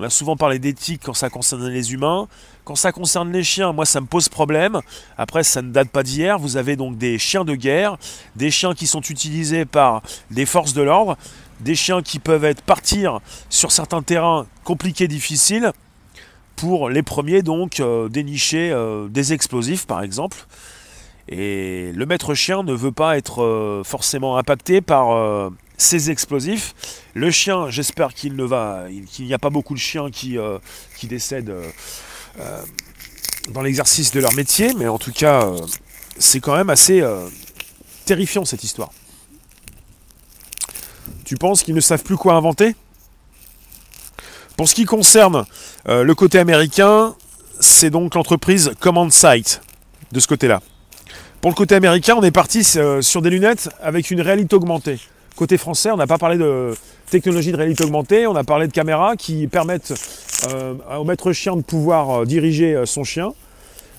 On 0.00 0.04
a 0.04 0.10
souvent 0.10 0.36
parlé 0.36 0.60
d'éthique 0.60 1.02
quand 1.04 1.12
ça 1.12 1.28
concerne 1.28 1.66
les 1.68 1.92
humains. 1.92 2.28
Quand 2.64 2.76
ça 2.76 2.92
concerne 2.92 3.32
les 3.32 3.42
chiens, 3.42 3.72
moi 3.72 3.84
ça 3.84 4.00
me 4.00 4.06
pose 4.06 4.28
problème. 4.28 4.80
Après, 5.16 5.42
ça 5.42 5.60
ne 5.60 5.72
date 5.72 5.90
pas 5.90 6.04
d'hier. 6.04 6.38
Vous 6.38 6.56
avez 6.56 6.76
donc 6.76 6.96
des 6.98 7.18
chiens 7.18 7.44
de 7.44 7.56
guerre, 7.56 7.98
des 8.36 8.52
chiens 8.52 8.74
qui 8.74 8.86
sont 8.86 9.00
utilisés 9.00 9.64
par 9.64 10.02
des 10.30 10.46
forces 10.46 10.72
de 10.72 10.82
l'ordre, 10.82 11.16
des 11.58 11.74
chiens 11.74 12.00
qui 12.00 12.20
peuvent 12.20 12.44
être 12.44 12.62
partir 12.62 13.18
sur 13.50 13.72
certains 13.72 14.02
terrains 14.02 14.46
compliqués, 14.62 15.08
difficiles, 15.08 15.72
pour 16.54 16.90
les 16.90 17.02
premiers 17.02 17.42
donc 17.42 17.80
euh, 17.80 18.08
dénicher 18.08 18.70
euh, 18.70 19.08
des 19.08 19.32
explosifs 19.32 19.84
par 19.84 20.04
exemple. 20.04 20.46
Et 21.28 21.90
le 21.92 22.06
maître 22.06 22.34
chien 22.34 22.62
ne 22.62 22.72
veut 22.72 22.92
pas 22.92 23.18
être 23.18 23.42
euh, 23.42 23.82
forcément 23.84 24.38
impacté 24.38 24.80
par 24.80 25.50
ces 25.78 26.10
explosifs. 26.10 26.74
Le 27.14 27.30
chien, 27.30 27.70
j'espère 27.70 28.12
qu'il 28.12 28.36
ne 28.36 28.44
va, 28.44 28.86
qu'il 29.10 29.24
n'y 29.24 29.32
a 29.32 29.38
pas 29.38 29.48
beaucoup 29.48 29.74
de 29.74 29.78
chiens 29.78 30.10
qui, 30.10 30.36
euh, 30.36 30.58
décèdent 31.04 31.50
euh, 31.50 31.70
euh, 32.40 32.62
dans 33.52 33.62
l'exercice 33.62 34.10
de 34.10 34.20
leur 34.20 34.34
métier, 34.34 34.74
mais 34.76 34.88
en 34.88 34.98
tout 34.98 35.12
cas, 35.12 35.48
c'est 36.18 36.40
quand 36.40 36.56
même 36.56 36.68
assez 36.68 37.02
terrifiant 38.04 38.44
cette 38.44 38.64
histoire. 38.64 38.90
Tu 41.24 41.36
penses 41.36 41.62
qu'ils 41.62 41.74
ne 41.74 41.80
savent 41.80 42.02
plus 42.02 42.16
quoi 42.16 42.34
inventer? 42.34 42.74
Pour 44.56 44.68
ce 44.68 44.74
qui 44.74 44.84
concerne 44.84 45.46
le 45.86 46.12
côté 46.14 46.38
américain, 46.38 47.14
c'est 47.60 47.90
donc 47.90 48.14
l'entreprise 48.16 48.72
Command 48.80 49.10
Sight 49.10 49.62
de 50.12 50.20
ce 50.20 50.26
côté-là. 50.26 50.60
Pour 51.40 51.50
le 51.50 51.54
côté 51.54 51.74
américain, 51.74 52.16
on 52.18 52.22
est 52.22 52.32
parti 52.32 52.64
sur 52.64 53.22
des 53.22 53.30
lunettes 53.30 53.70
avec 53.80 54.10
une 54.10 54.20
réalité 54.20 54.56
augmentée. 54.56 54.98
Côté 55.38 55.56
français, 55.56 55.92
on 55.92 55.96
n'a 55.96 56.08
pas 56.08 56.18
parlé 56.18 56.36
de 56.36 56.74
technologie 57.12 57.52
de 57.52 57.56
réalité 57.56 57.84
augmentée, 57.84 58.26
on 58.26 58.34
a 58.34 58.42
parlé 58.42 58.66
de 58.66 58.72
caméras 58.72 59.14
qui 59.14 59.46
permettent 59.46 59.94
euh, 60.48 60.74
au 60.98 61.04
maître 61.04 61.30
chien 61.30 61.54
de 61.54 61.62
pouvoir 61.62 62.10
euh, 62.10 62.24
diriger 62.24 62.74
euh, 62.74 62.86
son 62.86 63.04
chien. 63.04 63.32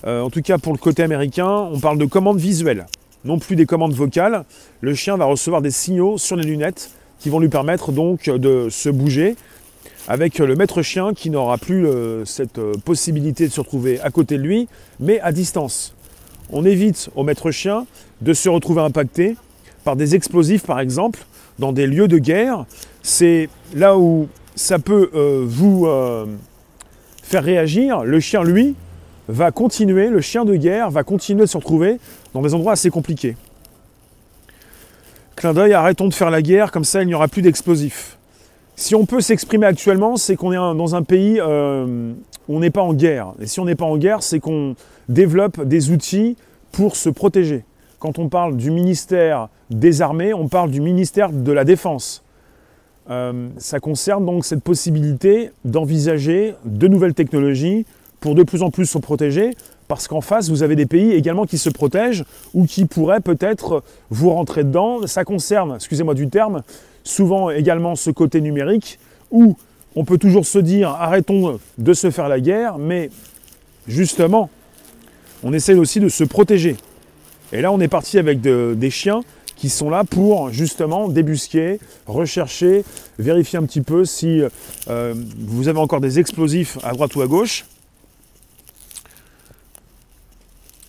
en 0.04 0.28
tout 0.28 0.42
cas, 0.42 0.58
pour 0.58 0.74
le 0.74 0.78
côté 0.78 1.02
américain, 1.02 1.48
on 1.48 1.80
parle 1.80 1.96
de 1.96 2.04
commandes 2.04 2.38
visuelles, 2.38 2.84
non 3.24 3.38
plus 3.38 3.56
des 3.56 3.64
commandes 3.64 3.94
vocales. 3.94 4.44
Le 4.82 4.94
chien 4.94 5.16
va 5.16 5.24
recevoir 5.24 5.62
des 5.62 5.70
signaux 5.70 6.18
sur 6.18 6.36
les 6.36 6.44
lunettes 6.44 6.90
qui 7.20 7.30
vont 7.30 7.40
lui 7.40 7.48
permettre 7.48 7.90
donc 7.90 8.28
de 8.28 8.68
se 8.68 8.90
bouger 8.90 9.34
avec 10.08 10.40
le 10.40 10.54
maître 10.56 10.82
chien 10.82 11.14
qui 11.14 11.30
n'aura 11.30 11.56
plus 11.56 11.86
cette 12.26 12.60
possibilité 12.84 13.48
de 13.48 13.52
se 13.52 13.60
retrouver 13.60 13.98
à 14.02 14.10
côté 14.10 14.36
de 14.36 14.42
lui, 14.42 14.68
mais 14.98 15.20
à 15.20 15.32
distance. 15.32 15.94
On 16.50 16.66
évite 16.66 17.08
au 17.14 17.22
maître 17.22 17.50
chien 17.50 17.86
de 18.20 18.34
se 18.34 18.50
retrouver 18.50 18.82
impacté 18.82 19.36
par 19.84 19.96
des 19.96 20.14
explosifs 20.14 20.64
par 20.64 20.80
exemple, 20.80 21.20
dans 21.60 21.72
des 21.72 21.86
lieux 21.86 22.08
de 22.08 22.18
guerre, 22.18 22.64
c'est 23.02 23.48
là 23.74 23.96
où 23.96 24.28
ça 24.56 24.78
peut 24.78 25.10
euh, 25.14 25.44
vous 25.46 25.86
euh, 25.86 26.26
faire 27.22 27.44
réagir. 27.44 28.02
Le 28.02 28.18
chien, 28.18 28.42
lui, 28.42 28.74
va 29.28 29.52
continuer, 29.52 30.08
le 30.08 30.20
chien 30.20 30.44
de 30.44 30.56
guerre 30.56 30.90
va 30.90 31.04
continuer 31.04 31.42
de 31.42 31.46
se 31.46 31.56
retrouver 31.56 31.98
dans 32.34 32.42
des 32.42 32.54
endroits 32.54 32.72
assez 32.72 32.90
compliqués. 32.90 33.36
Clin 35.36 35.54
d'œil, 35.54 35.72
arrêtons 35.72 36.08
de 36.08 36.14
faire 36.14 36.30
la 36.30 36.42
guerre, 36.42 36.72
comme 36.72 36.84
ça 36.84 37.02
il 37.02 37.06
n'y 37.06 37.14
aura 37.14 37.28
plus 37.28 37.42
d'explosifs. 37.42 38.18
Si 38.74 38.94
on 38.94 39.04
peut 39.04 39.20
s'exprimer 39.20 39.66
actuellement, 39.66 40.16
c'est 40.16 40.36
qu'on 40.36 40.52
est 40.52 40.56
dans 40.56 40.94
un 40.94 41.02
pays 41.02 41.38
euh, 41.38 42.12
où 42.48 42.56
on 42.56 42.60
n'est 42.60 42.70
pas 42.70 42.82
en 42.82 42.94
guerre. 42.94 43.34
Et 43.40 43.46
si 43.46 43.60
on 43.60 43.66
n'est 43.66 43.74
pas 43.74 43.84
en 43.84 43.98
guerre, 43.98 44.22
c'est 44.22 44.40
qu'on 44.40 44.74
développe 45.08 45.62
des 45.62 45.90
outils 45.90 46.36
pour 46.72 46.96
se 46.96 47.10
protéger. 47.10 47.64
Quand 48.00 48.18
on 48.18 48.30
parle 48.30 48.56
du 48.56 48.70
ministère 48.70 49.50
des 49.68 50.00
armées, 50.00 50.32
on 50.32 50.48
parle 50.48 50.70
du 50.70 50.80
ministère 50.80 51.30
de 51.30 51.52
la 51.52 51.64
Défense. 51.64 52.24
Euh, 53.10 53.48
ça 53.58 53.78
concerne 53.78 54.24
donc 54.24 54.46
cette 54.46 54.62
possibilité 54.62 55.50
d'envisager 55.66 56.54
de 56.64 56.88
nouvelles 56.88 57.12
technologies 57.12 57.84
pour 58.20 58.34
de 58.34 58.42
plus 58.42 58.62
en 58.62 58.70
plus 58.70 58.86
se 58.86 58.96
protéger, 58.96 59.50
parce 59.86 60.08
qu'en 60.08 60.22
face, 60.22 60.48
vous 60.48 60.62
avez 60.62 60.76
des 60.76 60.86
pays 60.86 61.12
également 61.12 61.44
qui 61.44 61.58
se 61.58 61.68
protègent 61.68 62.24
ou 62.54 62.64
qui 62.64 62.86
pourraient 62.86 63.20
peut-être 63.20 63.82
vous 64.08 64.30
rentrer 64.30 64.64
dedans. 64.64 65.06
Ça 65.06 65.24
concerne, 65.24 65.74
excusez-moi 65.74 66.14
du 66.14 66.28
terme, 66.28 66.62
souvent 67.04 67.50
également 67.50 67.96
ce 67.96 68.10
côté 68.10 68.40
numérique 68.40 68.98
où 69.30 69.58
on 69.94 70.06
peut 70.06 70.16
toujours 70.18 70.46
se 70.46 70.58
dire 70.58 70.88
arrêtons 70.88 71.58
de 71.76 71.92
se 71.92 72.10
faire 72.10 72.28
la 72.28 72.40
guerre, 72.40 72.78
mais 72.78 73.10
justement, 73.86 74.48
on 75.42 75.52
essaie 75.52 75.74
aussi 75.74 76.00
de 76.00 76.08
se 76.08 76.24
protéger. 76.24 76.76
Et 77.52 77.60
là, 77.60 77.72
on 77.72 77.80
est 77.80 77.88
parti 77.88 78.18
avec 78.18 78.40
des 78.40 78.90
chiens 78.90 79.22
qui 79.60 79.68
sont 79.68 79.90
là 79.90 80.04
pour 80.04 80.50
justement 80.50 81.08
débusquer, 81.08 81.78
rechercher, 82.06 82.82
vérifier 83.18 83.58
un 83.58 83.64
petit 83.64 83.82
peu 83.82 84.06
si 84.06 84.42
euh, 84.88 85.14
vous 85.38 85.68
avez 85.68 85.78
encore 85.78 86.00
des 86.00 86.18
explosifs 86.18 86.78
à 86.82 86.92
droite 86.92 87.14
ou 87.14 87.20
à 87.20 87.26
gauche. 87.26 87.66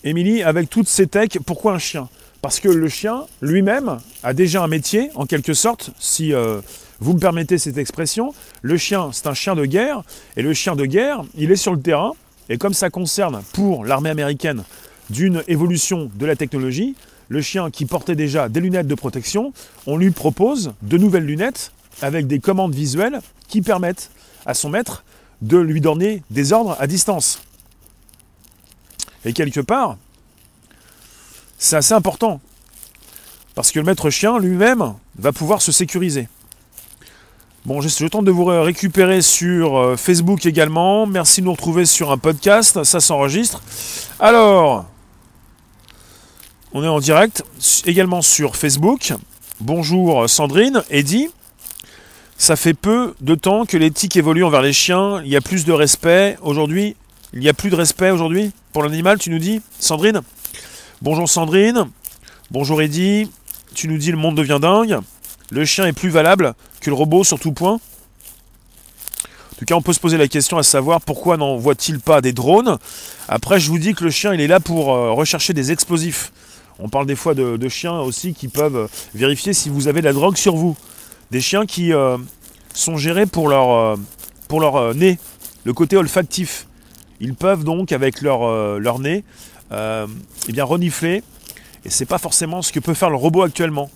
Émilie, 0.05 0.41
avec 0.41 0.69
toutes 0.69 0.87
ces 0.87 1.05
techs, 1.05 1.39
pourquoi 1.45 1.73
un 1.73 1.79
chien? 1.79 2.07
Parce 2.41 2.61
que 2.61 2.69
le 2.69 2.87
chien 2.87 3.25
lui-même 3.41 3.99
a 4.23 4.33
déjà 4.33 4.63
un 4.63 4.67
métier, 4.67 5.09
en 5.15 5.25
quelque 5.25 5.53
sorte, 5.53 5.91
si 5.99 6.33
euh, 6.33 6.61
vous 7.01 7.13
me 7.13 7.19
permettez 7.19 7.57
cette 7.57 7.77
expression. 7.77 8.33
Le 8.61 8.77
chien, 8.77 9.09
c'est 9.11 9.27
un 9.27 9.33
chien 9.33 9.53
de 9.53 9.65
guerre, 9.65 10.01
et 10.37 10.41
le 10.41 10.53
chien 10.53 10.77
de 10.77 10.85
guerre, 10.85 11.23
il 11.35 11.51
est 11.51 11.57
sur 11.57 11.73
le 11.73 11.81
terrain, 11.81 12.13
et 12.47 12.57
comme 12.57 12.73
ça 12.73 12.89
concerne 12.89 13.41
pour 13.51 13.83
l'armée 13.83 14.09
américaine 14.09 14.63
d'une 15.11 15.43
évolution 15.47 16.09
de 16.15 16.25
la 16.25 16.35
technologie, 16.35 16.95
le 17.29 17.41
chien 17.41 17.69
qui 17.69 17.85
portait 17.85 18.15
déjà 18.15 18.49
des 18.49 18.59
lunettes 18.59 18.87
de 18.87 18.95
protection, 18.95 19.53
on 19.85 19.97
lui 19.97 20.11
propose 20.11 20.73
de 20.81 20.97
nouvelles 20.97 21.25
lunettes 21.25 21.71
avec 22.01 22.27
des 22.27 22.39
commandes 22.39 22.73
visuelles 22.73 23.19
qui 23.47 23.61
permettent 23.61 24.09
à 24.45 24.53
son 24.53 24.69
maître 24.69 25.03
de 25.41 25.57
lui 25.57 25.81
donner 25.81 26.23
des 26.29 26.53
ordres 26.53 26.75
à 26.79 26.87
distance. 26.87 27.41
Et 29.25 29.33
quelque 29.33 29.59
part, 29.59 29.97
c'est 31.57 31.75
assez 31.75 31.93
important. 31.93 32.41
Parce 33.53 33.71
que 33.71 33.79
le 33.79 33.85
maître 33.85 34.09
chien 34.09 34.39
lui-même 34.39 34.93
va 35.17 35.31
pouvoir 35.31 35.61
se 35.61 35.71
sécuriser. 35.71 36.27
Bon, 37.63 37.79
je, 37.79 38.07
tente 38.07 38.25
de 38.25 38.31
vous 38.31 38.45
récupérer 38.45 39.21
sur 39.21 39.77
euh, 39.77 39.95
Facebook 39.95 40.47
également. 40.47 41.05
Merci 41.05 41.41
de 41.41 41.45
nous 41.45 41.51
retrouver 41.51 41.85
sur 41.85 42.11
un 42.11 42.17
podcast. 42.17 42.83
Ça 42.83 42.99
s'enregistre. 42.99 43.61
Alors, 44.19 44.90
on 46.73 46.83
est 46.83 46.87
en 46.87 46.99
direct 46.99 47.43
également 47.85 48.21
sur 48.21 48.55
Facebook. 48.55 49.13
Bonjour 49.59 50.29
Sandrine, 50.29 50.83
Eddy. 50.89 51.29
Ça 52.37 52.55
fait 52.55 52.73
peu 52.73 53.13
de 53.21 53.35
temps 53.35 53.65
que 53.65 53.77
l'éthique 53.77 54.15
évolue 54.15 54.43
envers 54.43 54.61
les 54.61 54.73
chiens. 54.73 55.21
Il 55.23 55.29
y 55.29 55.35
a 55.35 55.41
plus 55.41 55.65
de 55.65 55.71
respect. 55.71 56.37
Aujourd'hui, 56.41 56.95
il 57.33 57.39
n'y 57.39 57.49
a 57.49 57.53
plus 57.53 57.69
de 57.69 57.75
respect 57.75 58.09
aujourd'hui 58.09 58.51
pour 58.73 58.83
l'animal, 58.83 59.19
tu 59.19 59.29
nous 59.29 59.39
dis, 59.39 59.61
Sandrine? 59.79 60.21
Bonjour 61.01 61.29
Sandrine. 61.29 61.89
Bonjour 62.51 62.81
Eddy. 62.81 63.29
Tu 63.75 63.87
nous 63.87 63.97
dis 63.97 64.11
le 64.11 64.17
monde 64.17 64.35
devient 64.35 64.59
dingue. 64.61 64.99
Le 65.49 65.65
chien 65.65 65.85
est 65.85 65.93
plus 65.93 66.09
valable 66.09 66.53
que 66.79 66.89
le 66.89 66.95
robot 66.95 67.23
sur 67.23 67.39
tout 67.39 67.51
point. 67.51 67.73
En 67.73 69.55
tout 69.57 69.65
cas, 69.65 69.75
on 69.75 69.81
peut 69.81 69.93
se 69.93 69.99
poser 69.99 70.17
la 70.17 70.27
question 70.27 70.57
à 70.57 70.63
savoir 70.63 71.01
pourquoi 71.01 71.37
n'envoie-t-il 71.37 71.99
pas 71.99 72.21
des 72.21 72.33
drones 72.33 72.77
Après, 73.27 73.59
je 73.59 73.69
vous 73.69 73.77
dis 73.77 73.93
que 73.93 74.03
le 74.03 74.09
chien, 74.09 74.33
il 74.33 74.41
est 74.41 74.47
là 74.47 74.59
pour 74.59 74.93
euh, 74.93 75.11
rechercher 75.11 75.53
des 75.53 75.71
explosifs. 75.71 76.31
On 76.81 76.89
parle 76.89 77.05
des 77.05 77.15
fois 77.15 77.33
de, 77.35 77.69
chiens 77.69 77.99
aussi 77.99 78.33
qui 78.33 78.47
peuvent 78.47 78.89
vérifier 79.13 79.53
si 79.53 79.69
vous 79.69 79.87
avez 79.87 80.01
de 80.01 80.05
la 80.05 80.13
drogue 80.13 80.35
sur 80.35 80.55
vous. 80.55 80.75
Des 81.29 81.41
chiens 81.41 81.65
qui 81.65 81.93
euh, 81.93 82.17
sont 82.73 82.97
gérés 82.97 83.25
pour 83.25 83.47
leur, 83.47 83.95
euh, 84.51 84.93
nez, 84.93 85.17
le 85.63 85.73
côté 85.73 85.95
olfactif. 85.95 86.67
Ils 87.21 87.35
peuvent 87.35 87.63
donc, 87.63 87.91
avec 87.91 88.21
leur, 88.21 88.43
euh, 88.43 88.97
nez, 88.99 89.23
euh, 89.71 90.07
eh 90.49 90.51
bien, 90.51 90.65
renifler. 90.65 91.23
Et 91.85 91.89
c'est 91.89 92.05
pas 92.05 92.17
forcément 92.17 92.61
ce 92.63 92.71
que 92.71 92.79
peut 92.79 92.95
faire 92.95 93.11
le 93.11 93.15
robot 93.15 93.43
actuellement. 93.43 93.89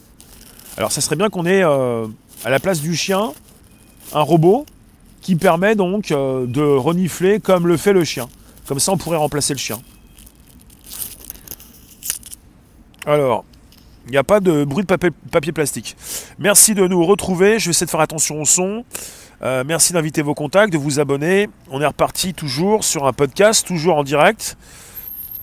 Alors 0.77 0.91
ça 0.91 1.01
serait 1.01 1.15
bien 1.15 1.29
qu'on 1.29 1.45
ait 1.45 1.63
euh, 1.63 2.07
à 2.43 2.49
la 2.49 2.59
place 2.59 2.81
du 2.81 2.95
chien 2.95 3.31
un 4.13 4.21
robot 4.21 4.65
qui 5.21 5.35
permet 5.35 5.75
donc 5.75 6.09
de 6.09 6.61
renifler 6.61 7.39
comme 7.39 7.67
le 7.67 7.77
fait 7.77 7.93
le 7.93 8.03
chien. 8.03 8.27
Comme 8.67 8.79
ça 8.79 8.91
on 8.91 8.97
pourrait 8.97 9.17
remplacer 9.17 9.53
le 9.53 9.59
chien. 9.59 9.79
Alors, 13.05 13.45
il 14.05 14.11
n'y 14.11 14.17
a 14.17 14.23
pas 14.23 14.39
de 14.39 14.63
bruit 14.63 14.83
de 14.83 14.95
papier, 14.95 15.51
plastique. 15.51 15.95
Merci 16.39 16.73
de 16.73 16.87
nous 16.87 17.05
retrouver. 17.05 17.59
Je 17.59 17.65
vais 17.65 17.71
essayer 17.71 17.85
de 17.85 17.91
faire 17.91 17.99
attention 17.99 18.41
au 18.41 18.45
son. 18.45 18.83
Euh, 19.43 19.63
merci 19.65 19.93
d'inviter 19.93 20.23
vos 20.23 20.33
contacts, 20.33 20.73
de 20.73 20.77
vous 20.77 20.99
abonner. 20.99 21.47
On 21.69 21.81
est 21.81 21.85
reparti 21.85 22.33
toujours 22.33 22.83
sur 22.83 23.05
un 23.05 23.13
podcast, 23.13 23.65
toujours 23.65 23.97
en 23.97 24.03
direct. 24.03 24.57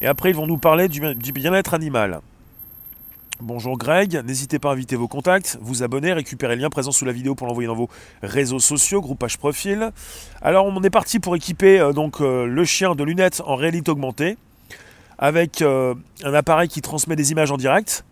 Et 0.01 0.09
après, 0.09 0.31
ils 0.31 0.37
vont 0.37 0.49
nous 0.49 0.59
parler 0.59 0.89
du, 0.89 1.01
bien-être 1.33 1.75
animal. 1.75 2.21
Bonjour 3.41 3.77
Greg, 3.77 4.23
n'hésitez 4.25 4.61
pas 4.61 4.71
à 4.71 4.73
inviter 4.73 4.95
vos 4.95 5.09
contacts, 5.09 5.59
vous 5.61 5.83
abonner, 5.83 6.13
récupérer 6.13 6.55
le 6.55 6.63
lien 6.63 6.71
présent 6.71 6.93
sous 6.93 7.05
la 7.05 7.11
vidéo 7.11 7.35
pour 7.35 7.49
l'envoyer 7.49 7.67
dans 7.67 7.75
vos 7.75 7.89
réseaux 8.23 8.61
sociaux, 8.61 9.01
groupage 9.01 9.37
profil. 9.37 9.91
Alors 10.43 10.67
on 10.67 10.81
est 10.85 10.91
parti 10.91 11.19
pour 11.19 11.35
équiper 11.35 11.81
euh, 11.81 11.93
donc 11.93 12.21
euh, 12.21 12.47
le 12.47 12.65
chien 12.65 12.95
de 12.95 13.03
lunettes 13.03 13.43
en 13.45 13.57
réalité 13.57 13.91
augmentée 13.91 14.37
avec 15.19 15.63
un 15.63 16.35
appareil 16.35 16.69
qui 16.69 16.81
transmet 16.83 17.17
des 17.17 17.33
images 17.33 17.51
en 17.51 17.57
direct 17.57 18.05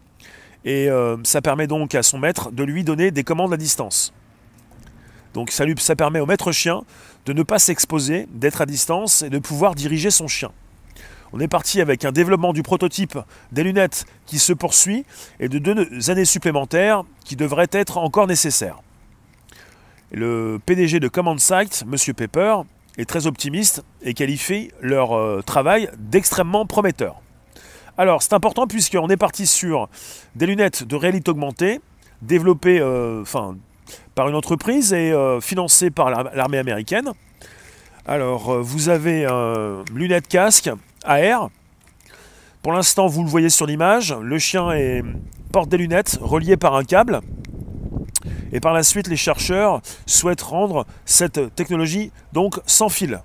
et 0.65 0.89
ça 1.25 1.41
permet 1.41 1.67
donc 1.67 1.95
à 1.95 2.03
son 2.03 2.19
maître 2.19 2.51
de 2.51 2.63
lui 2.65 2.85
donner 2.85 3.11
des 3.11 3.25
commandes 3.25 3.53
à 3.53 3.57
distance. 3.57 4.13
Donc 5.35 5.51
ça 5.51 5.97
permet 5.97 6.21
au 6.21 6.27
maître 6.27 6.53
chien 6.53 6.83
de 7.27 7.33
ne 7.33 7.43
pas 7.43 7.59
s'exposer, 7.59 8.27
d'être 8.33 8.61
à 8.61 8.67
distance 8.67 9.23
et 9.23 9.31
de 9.31 9.39
pouvoir 9.39 9.75
diriger 9.75 10.11
son 10.11 10.27
chien. 10.29 10.51
On 11.33 11.39
est 11.39 11.49
parti 11.49 11.81
avec 11.81 12.05
un 12.05 12.11
développement 12.11 12.53
du 12.53 12.63
prototype 12.63 13.17
des 13.53 13.63
lunettes 13.63 14.05
qui 14.27 14.41
se 14.41 14.53
poursuit 14.53 15.05
et 15.39 15.49
de 15.49 15.59
deux 15.59 16.11
années 16.11 16.25
supplémentaires 16.25 17.05
qui 17.25 17.37
devraient 17.37 17.69
être 17.71 17.99
encore 17.99 18.27
nécessaires. 18.27 18.81
Le 20.11 20.59
PDG 20.67 20.99
de 20.99 21.07
Command 21.07 21.39
Sight, 21.39 21.85
M. 21.87 22.15
Pepper, 22.15 22.57
très 23.05 23.27
optimiste 23.27 23.83
et 24.03 24.15
qualifie 24.15 24.71
leur 24.81 25.17
euh, 25.17 25.43
travail 25.45 25.91
d'extrêmement 25.99 26.67
prometteur. 26.67 27.21
Alors 27.99 28.23
c'est 28.23 28.33
important 28.33 28.67
puisqu'on 28.67 29.09
est 29.09 29.17
parti 29.17 29.47
sur 29.47 29.89
des 30.35 30.47
lunettes 30.47 30.85
de 30.85 30.97
réalité 30.97 31.31
augmentée, 31.31 31.81
développées, 32.23 32.81
euh, 32.81 33.25
par 34.15 34.29
une 34.29 34.35
entreprise 34.35 34.93
et 34.93 35.13
euh, 35.13 35.41
financé 35.41 35.91
par 35.91 36.11
l'armée 36.11 36.59
américaine. 36.59 37.13
Alors, 38.07 38.61
vous 38.63 38.89
avez 38.89 39.27
un 39.27 39.85
lunettes 39.95 40.27
casque 40.27 40.71
AR. 41.05 41.51
Pour 42.63 42.73
l'instant, 42.73 43.07
vous 43.07 43.23
le 43.23 43.29
voyez 43.29 43.51
sur 43.51 43.67
l'image, 43.67 44.15
le 44.21 44.39
chien 44.39 44.73
est, 44.73 45.03
porte 45.53 45.69
des 45.69 45.77
lunettes 45.77 46.19
reliées 46.21 46.57
par 46.57 46.75
un 46.75 46.85
câble. 46.85 47.21
Et 48.53 48.61
par 48.61 48.73
la 48.73 48.83
suite, 48.83 49.07
les 49.07 49.17
chercheurs 49.17 49.81
souhaitent 50.07 50.43
rendre 50.43 50.87
cette 51.05 51.55
technologie 51.55 52.11
donc 52.33 52.61
sans 52.67 52.89
fil 52.89 53.21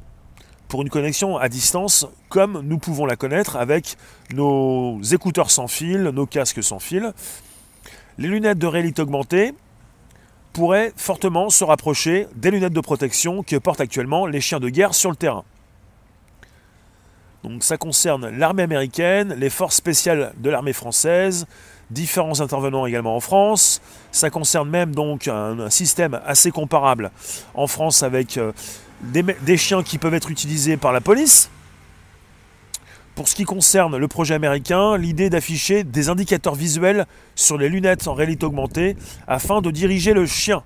pour 0.67 0.81
une 0.81 0.89
connexion 0.89 1.37
à 1.37 1.47
distance 1.47 2.07
comme 2.29 2.61
nous 2.63 2.77
pouvons 2.77 3.05
la 3.05 3.15
connaître 3.15 3.55
avec 3.55 3.97
nos 4.33 5.01
écouteurs 5.03 5.51
sans 5.51 5.67
fil, 5.67 6.01
nos 6.01 6.25
casques 6.25 6.63
sans 6.63 6.79
fil. 6.79 7.13
Les 8.17 8.27
lunettes 8.27 8.57
de 8.57 8.67
réalité 8.67 9.01
augmentée 9.01 9.53
pourrait 10.53 10.93
fortement 10.95 11.49
se 11.49 11.63
rapprocher 11.63 12.27
des 12.35 12.51
lunettes 12.51 12.73
de 12.73 12.81
protection 12.81 13.43
que 13.43 13.57
portent 13.57 13.81
actuellement 13.81 14.25
les 14.25 14.41
chiens 14.41 14.59
de 14.59 14.69
guerre 14.69 14.95
sur 14.95 15.09
le 15.09 15.15
terrain. 15.15 15.43
Donc 17.43 17.63
ça 17.63 17.77
concerne 17.77 18.29
l'armée 18.29 18.63
américaine, 18.63 19.35
les 19.37 19.49
forces 19.49 19.75
spéciales 19.75 20.33
de 20.37 20.49
l'armée 20.49 20.73
française, 20.73 21.45
différents 21.91 22.41
intervenants 22.41 22.85
également 22.85 23.15
en 23.15 23.19
France. 23.19 23.81
Ça 24.11 24.29
concerne 24.29 24.69
même 24.69 24.93
donc 24.93 25.27
un, 25.27 25.69
système 25.69 26.19
assez 26.25 26.51
comparable 26.51 27.11
en 27.53 27.67
France 27.67 28.03
avec 28.03 28.37
euh, 28.37 28.51
des 29.01 29.57
chiens 29.57 29.83
qui 29.83 29.97
peuvent 29.97 30.13
être 30.13 30.31
utilisés 30.31 30.77
par 30.77 30.91
la 30.91 31.01
police, 31.01 31.49
pour 33.15 33.29
ce 33.29 33.35
qui 33.35 33.45
concerne 33.45 33.95
le 33.95 34.07
projet 34.09 34.33
américain, 34.33 34.97
l'idée 34.97 35.29
d'afficher 35.29 35.85
des 35.85 36.09
indicateurs 36.09 36.55
visuels 36.55 37.05
sur 37.33 37.57
les 37.57 37.69
lunettes 37.69 38.07
en 38.07 38.13
réalité 38.13 38.45
augmentée 38.45 38.97
afin 39.25 39.61
de 39.61 39.71
diriger 39.71 40.13
le 40.13 40.25
chien. 40.25 40.63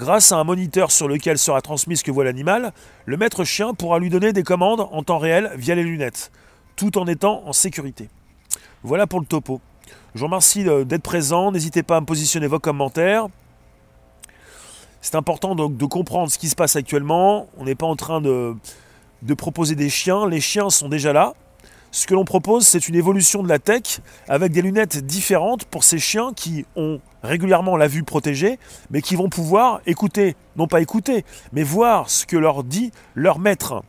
Grâce 0.00 0.32
à 0.32 0.36
un 0.36 0.44
moniteur 0.44 0.90
sur 0.90 1.06
lequel 1.06 1.38
sera 1.38 1.60
transmis 1.60 1.96
ce 1.96 2.02
que 2.02 2.10
voit 2.10 2.24
l'animal, 2.24 2.72
le 3.06 3.16
maître 3.16 3.44
chien 3.44 3.72
pourra 3.72 4.00
lui 4.00 4.10
donner 4.10 4.32
des 4.32 4.42
commandes 4.42 4.88
en 4.90 5.02
temps 5.04 5.18
réel 5.18 5.52
via 5.54 5.76
les 5.76 5.84
lunettes, 5.84 6.32
tout 6.74 6.98
en 6.98 7.06
étant 7.06 7.44
en 7.46 7.52
sécurité. 7.52 8.08
Voilà 8.82 9.06
pour 9.06 9.20
le 9.20 9.26
topo. 9.26 9.60
Je 10.14 10.20
vous 10.20 10.26
remercie 10.26 10.64
d'être 10.64 11.02
présent, 11.02 11.52
n'hésitez 11.52 11.82
pas 11.82 11.96
à 11.96 12.00
me 12.00 12.06
positionner 12.06 12.46
vos 12.46 12.58
commentaires. 12.58 13.28
C'est 15.00 15.16
important 15.16 15.54
donc 15.54 15.76
de 15.76 15.84
comprendre 15.86 16.30
ce 16.30 16.38
qui 16.38 16.48
se 16.48 16.54
passe 16.54 16.76
actuellement. 16.76 17.48
On 17.56 17.64
n'est 17.64 17.74
pas 17.74 17.86
en 17.86 17.96
train 17.96 18.20
de, 18.20 18.54
de 19.22 19.34
proposer 19.34 19.74
des 19.74 19.88
chiens, 19.88 20.28
les 20.28 20.40
chiens 20.40 20.70
sont 20.70 20.88
déjà 20.88 21.12
là. 21.12 21.34
Ce 21.94 22.06
que 22.06 22.14
l'on 22.14 22.24
propose, 22.24 22.66
c'est 22.66 22.88
une 22.88 22.94
évolution 22.94 23.42
de 23.42 23.48
la 23.48 23.58
tech 23.58 24.00
avec 24.26 24.52
des 24.52 24.62
lunettes 24.62 25.04
différentes 25.04 25.66
pour 25.66 25.84
ces 25.84 25.98
chiens 25.98 26.32
qui 26.34 26.64
ont 26.74 27.00
régulièrement 27.22 27.76
la 27.76 27.86
vue 27.86 28.02
protégée, 28.02 28.58
mais 28.90 29.02
qui 29.02 29.14
vont 29.14 29.28
pouvoir 29.28 29.82
écouter, 29.86 30.34
non 30.56 30.66
pas 30.66 30.80
écouter, 30.80 31.24
mais 31.52 31.62
voir 31.62 32.08
ce 32.08 32.24
que 32.24 32.36
leur 32.36 32.64
dit 32.64 32.92
leur 33.14 33.38
maître 33.38 33.82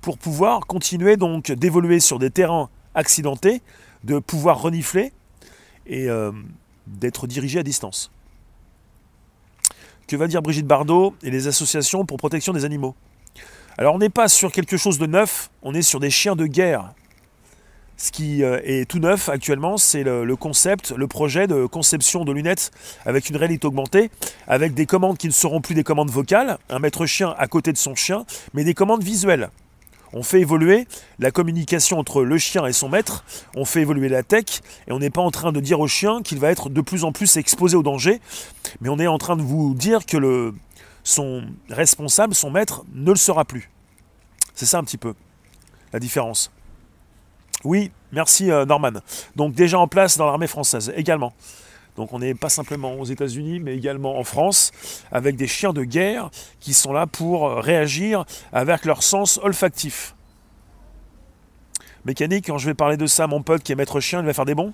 pour 0.00 0.18
pouvoir 0.18 0.66
continuer 0.66 1.16
donc 1.16 1.52
d'évoluer 1.52 2.00
sur 2.00 2.18
des 2.18 2.30
terrains 2.30 2.70
accidentés, 2.94 3.62
de 4.06 4.18
pouvoir 4.20 4.62
renifler 4.62 5.12
et 5.86 6.08
euh, 6.08 6.32
d'être 6.86 7.26
dirigé 7.26 7.58
à 7.58 7.62
distance. 7.62 8.10
Que 10.06 10.16
va 10.16 10.28
dire 10.28 10.40
Brigitte 10.40 10.66
Bardot 10.66 11.14
et 11.22 11.30
les 11.30 11.48
associations 11.48 12.06
pour 12.06 12.16
protection 12.16 12.52
des 12.52 12.64
animaux? 12.64 12.94
Alors 13.76 13.94
on 13.94 13.98
n'est 13.98 14.08
pas 14.08 14.28
sur 14.28 14.52
quelque 14.52 14.76
chose 14.76 14.98
de 14.98 15.06
neuf, 15.06 15.50
on 15.62 15.74
est 15.74 15.82
sur 15.82 16.00
des 16.00 16.10
chiens 16.10 16.36
de 16.36 16.46
guerre. 16.46 16.94
Ce 17.98 18.12
qui 18.12 18.44
euh, 18.44 18.60
est 18.62 18.88
tout 18.88 19.00
neuf 19.00 19.28
actuellement, 19.28 19.78
c'est 19.78 20.04
le, 20.04 20.36
concept, 20.36 20.92
le 20.92 21.06
projet 21.08 21.46
de 21.46 21.66
conception 21.66 22.24
de 22.24 22.32
lunettes 22.32 22.70
avec 23.04 23.28
une 23.30 23.36
réalité 23.36 23.66
augmentée, 23.66 24.10
avec 24.46 24.74
des 24.74 24.86
commandes 24.86 25.18
qui 25.18 25.26
ne 25.26 25.32
seront 25.32 25.60
plus 25.60 25.74
des 25.74 25.82
commandes 25.82 26.10
vocales, 26.10 26.58
un 26.68 26.78
maître 26.78 27.06
chien 27.06 27.34
à 27.38 27.48
côté 27.48 27.72
de 27.72 27.78
son 27.78 27.94
chien, 27.94 28.24
mais 28.54 28.64
des 28.64 28.74
commandes 28.74 29.02
visuelles. 29.02 29.50
On 30.12 30.22
fait 30.22 30.40
évoluer 30.40 30.86
la 31.18 31.30
communication 31.30 31.98
entre 31.98 32.22
le 32.22 32.38
chien 32.38 32.66
et 32.66 32.72
son 32.72 32.88
maître, 32.88 33.24
on 33.54 33.64
fait 33.64 33.80
évoluer 33.80 34.08
la 34.08 34.22
tech, 34.22 34.62
et 34.86 34.92
on 34.92 34.98
n'est 34.98 35.10
pas 35.10 35.22
en 35.22 35.30
train 35.30 35.52
de 35.52 35.60
dire 35.60 35.80
au 35.80 35.88
chien 35.88 36.22
qu'il 36.22 36.38
va 36.38 36.50
être 36.50 36.68
de 36.68 36.80
plus 36.80 37.04
en 37.04 37.12
plus 37.12 37.36
exposé 37.36 37.76
au 37.76 37.82
danger, 37.82 38.20
mais 38.80 38.88
on 38.88 38.98
est 38.98 39.06
en 39.06 39.18
train 39.18 39.36
de 39.36 39.42
vous 39.42 39.74
dire 39.74 40.06
que 40.06 40.52
son 41.04 41.44
responsable, 41.70 42.34
son 42.34 42.50
maître, 42.50 42.84
ne 42.94 43.10
le 43.10 43.16
sera 43.16 43.44
plus. 43.44 43.70
C'est 44.54 44.66
ça 44.66 44.78
un 44.78 44.84
petit 44.84 44.98
peu 44.98 45.14
la 45.92 46.00
différence. 46.00 46.50
Oui, 47.64 47.90
merci 48.12 48.50
euh, 48.50 48.64
Norman. 48.64 48.92
Donc 49.34 49.54
déjà 49.54 49.78
en 49.78 49.88
place 49.88 50.18
dans 50.18 50.26
l'armée 50.26 50.46
française 50.46 50.92
également. 50.96 51.32
Donc 51.96 52.12
on 52.12 52.18
n'est 52.18 52.34
pas 52.34 52.48
simplement 52.48 52.94
aux 52.94 53.04
États-Unis, 53.04 53.58
mais 53.60 53.74
également 53.76 54.18
en 54.18 54.24
France, 54.24 54.70
avec 55.10 55.36
des 55.36 55.46
chiens 55.46 55.72
de 55.72 55.82
guerre 55.82 56.30
qui 56.60 56.74
sont 56.74 56.92
là 56.92 57.06
pour 57.06 57.50
réagir 57.50 58.24
avec 58.52 58.84
leur 58.84 59.02
sens 59.02 59.40
olfactif. 59.42 60.14
Mécanique, 62.04 62.46
quand 62.46 62.58
je 62.58 62.66
vais 62.66 62.74
parler 62.74 62.96
de 62.96 63.06
ça, 63.06 63.26
mon 63.26 63.42
pote 63.42 63.62
qui 63.62 63.72
est 63.72 63.74
maître 63.74 63.98
chien, 64.00 64.20
il 64.20 64.26
va 64.26 64.32
faire 64.32 64.44
des 64.44 64.54
bons 64.54 64.72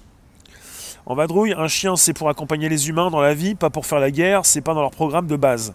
En 1.07 1.15
vadrouille, 1.15 1.55
un 1.57 1.69
chien 1.69 1.97
c'est 1.97 2.13
pour 2.13 2.29
accompagner 2.29 2.69
les 2.69 2.89
humains 2.89 3.11
dans 3.11 3.21
la 3.21 3.35
vie, 3.35 3.55
pas 3.55 3.71
pour 3.71 3.87
faire 3.87 4.01
la 4.01 4.11
guerre, 4.11 4.45
c'est 4.45 4.61
pas 4.61 4.75
dans 4.75 4.83
leur 4.83 4.91
programme 4.91 5.27
de 5.27 5.37
base. 5.37 5.75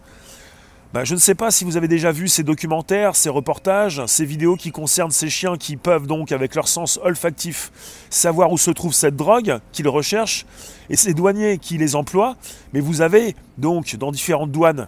Bah, 0.94 1.04
je 1.04 1.16
ne 1.16 1.20
sais 1.20 1.36
pas 1.36 1.52
si 1.52 1.66
vous 1.66 1.76
avez 1.76 1.90
déjà 1.90 2.14
vu 2.14 2.30
ces 2.30 2.44
documentaires, 2.44 3.18
ces 3.18 3.28
reportages, 3.30 4.06
ces 4.06 4.24
vidéos 4.24 4.56
qui 4.56 4.72
concernent 4.72 5.12
ces 5.12 5.30
chiens 5.30 5.58
qui 5.58 5.76
peuvent 5.76 6.08
donc, 6.08 6.32
avec 6.32 6.56
leur 6.56 6.70
sens 6.70 6.98
olfactif, 7.04 7.72
savoir 8.10 8.54
où 8.54 8.58
se 8.58 8.72
trouve 8.72 8.94
cette 8.94 9.18
drogue 9.18 9.60
qu'ils 9.74 9.90
recherchent, 9.90 10.46
et 10.90 10.96
ces 10.96 11.14
douaniers 11.14 11.58
qui 11.58 11.78
les 11.78 11.98
emploient. 11.98 12.38
Mais 12.72 12.80
vous 12.80 13.02
avez 13.02 13.36
donc 13.58 13.98
dans 13.98 14.12
différentes 14.12 14.52
douanes 14.52 14.88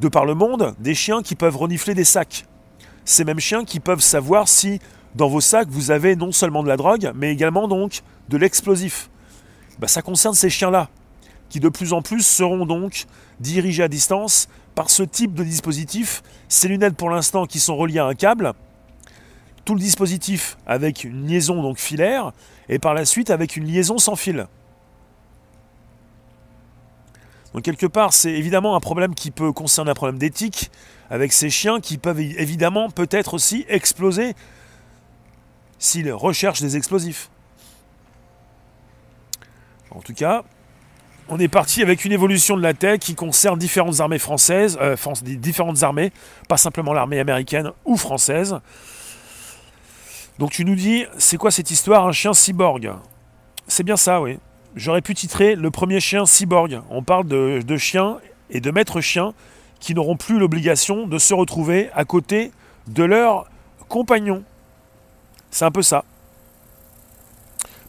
de 0.00 0.08
par 0.08 0.24
le 0.24 0.34
monde 0.34 0.74
des 0.80 0.96
chiens 0.96 1.22
qui 1.22 1.36
peuvent 1.36 1.56
renifler 1.56 1.94
des 1.94 2.04
sacs. 2.04 2.44
Ces 3.04 3.24
mêmes 3.24 3.38
chiens 3.38 3.64
qui 3.64 3.78
peuvent 3.78 4.00
savoir 4.00 4.48
si 4.48 4.80
dans 5.14 5.28
vos 5.28 5.40
sacs 5.40 5.68
vous 5.70 5.92
avez 5.92 6.16
non 6.16 6.32
seulement 6.32 6.64
de 6.64 6.68
la 6.68 6.76
drogue, 6.76 7.12
mais 7.14 7.30
également 7.30 7.68
donc 7.68 8.02
de 8.28 8.36
l'explosif. 8.36 9.10
Bah, 9.78 9.86
ça 9.86 10.02
concerne 10.02 10.34
ces 10.34 10.50
chiens-là, 10.50 10.88
qui 11.50 11.60
de 11.60 11.68
plus 11.68 11.92
en 11.92 12.02
plus 12.02 12.26
seront 12.26 12.66
donc 12.66 13.04
dirigés 13.38 13.84
à 13.84 13.88
distance 13.88 14.48
par 14.76 14.90
ce 14.90 15.02
type 15.02 15.34
de 15.34 15.42
dispositif. 15.42 16.22
Ces 16.48 16.68
lunettes 16.68 16.96
pour 16.96 17.10
l'instant 17.10 17.46
qui 17.46 17.58
sont 17.58 17.76
reliées 17.76 17.98
à 17.98 18.06
un 18.06 18.14
câble, 18.14 18.52
tout 19.64 19.74
le 19.74 19.80
dispositif 19.80 20.56
avec 20.66 21.02
une 21.02 21.26
liaison 21.26 21.60
donc 21.60 21.78
filaire 21.78 22.30
et 22.68 22.78
par 22.78 22.94
la 22.94 23.04
suite 23.04 23.30
avec 23.30 23.56
une 23.56 23.64
liaison 23.64 23.98
sans 23.98 24.14
fil. 24.14 24.46
Donc 27.52 27.64
quelque 27.64 27.86
part, 27.86 28.12
c'est 28.12 28.32
évidemment 28.32 28.76
un 28.76 28.80
problème 28.80 29.14
qui 29.14 29.30
peut 29.30 29.50
concerner 29.50 29.90
un 29.90 29.94
problème 29.94 30.18
d'éthique 30.18 30.70
avec 31.08 31.32
ces 31.32 31.48
chiens 31.48 31.80
qui 31.80 31.96
peuvent 31.96 32.20
évidemment 32.20 32.90
peut-être 32.90 33.32
aussi 33.32 33.64
exploser 33.68 34.34
s'ils 35.78 36.12
recherchent 36.12 36.60
des 36.60 36.76
explosifs. 36.76 37.30
En 39.90 40.00
tout 40.00 40.12
cas, 40.12 40.44
on 41.28 41.38
est 41.38 41.48
parti 41.48 41.82
avec 41.82 42.04
une 42.04 42.12
évolution 42.12 42.56
de 42.56 42.62
la 42.62 42.74
tech 42.74 43.00
qui 43.00 43.14
concerne 43.14 43.58
différentes 43.58 44.00
armées 44.00 44.18
françaises, 44.18 44.78
euh, 44.80 44.96
différentes 45.22 45.82
armées, 45.82 46.12
pas 46.48 46.56
simplement 46.56 46.92
l'armée 46.92 47.18
américaine 47.18 47.72
ou 47.84 47.96
française. 47.96 48.60
Donc 50.38 50.50
tu 50.50 50.64
nous 50.64 50.74
dis, 50.74 51.04
c'est 51.18 51.36
quoi 51.36 51.50
cette 51.50 51.70
histoire, 51.70 52.06
un 52.06 52.12
chien 52.12 52.34
cyborg? 52.34 52.92
C'est 53.66 53.82
bien 53.82 53.96
ça, 53.96 54.20
oui. 54.20 54.38
J'aurais 54.76 55.00
pu 55.00 55.14
titrer 55.14 55.56
le 55.56 55.70
premier 55.70 56.00
chien 56.00 56.26
cyborg. 56.26 56.80
On 56.90 57.02
parle 57.02 57.26
de 57.26 57.76
chiens 57.76 58.18
et 58.50 58.60
de 58.60 58.70
maîtres 58.70 59.00
chiens 59.00 59.32
qui 59.80 59.94
n'auront 59.94 60.16
plus 60.16 60.38
l'obligation 60.38 61.06
de 61.06 61.18
se 61.18 61.34
retrouver 61.34 61.90
à 61.94 62.04
côté 62.04 62.52
de 62.86 63.02
leurs 63.02 63.48
compagnons. 63.88 64.44
C'est 65.50 65.64
un 65.64 65.70
peu 65.70 65.82
ça. 65.82 66.04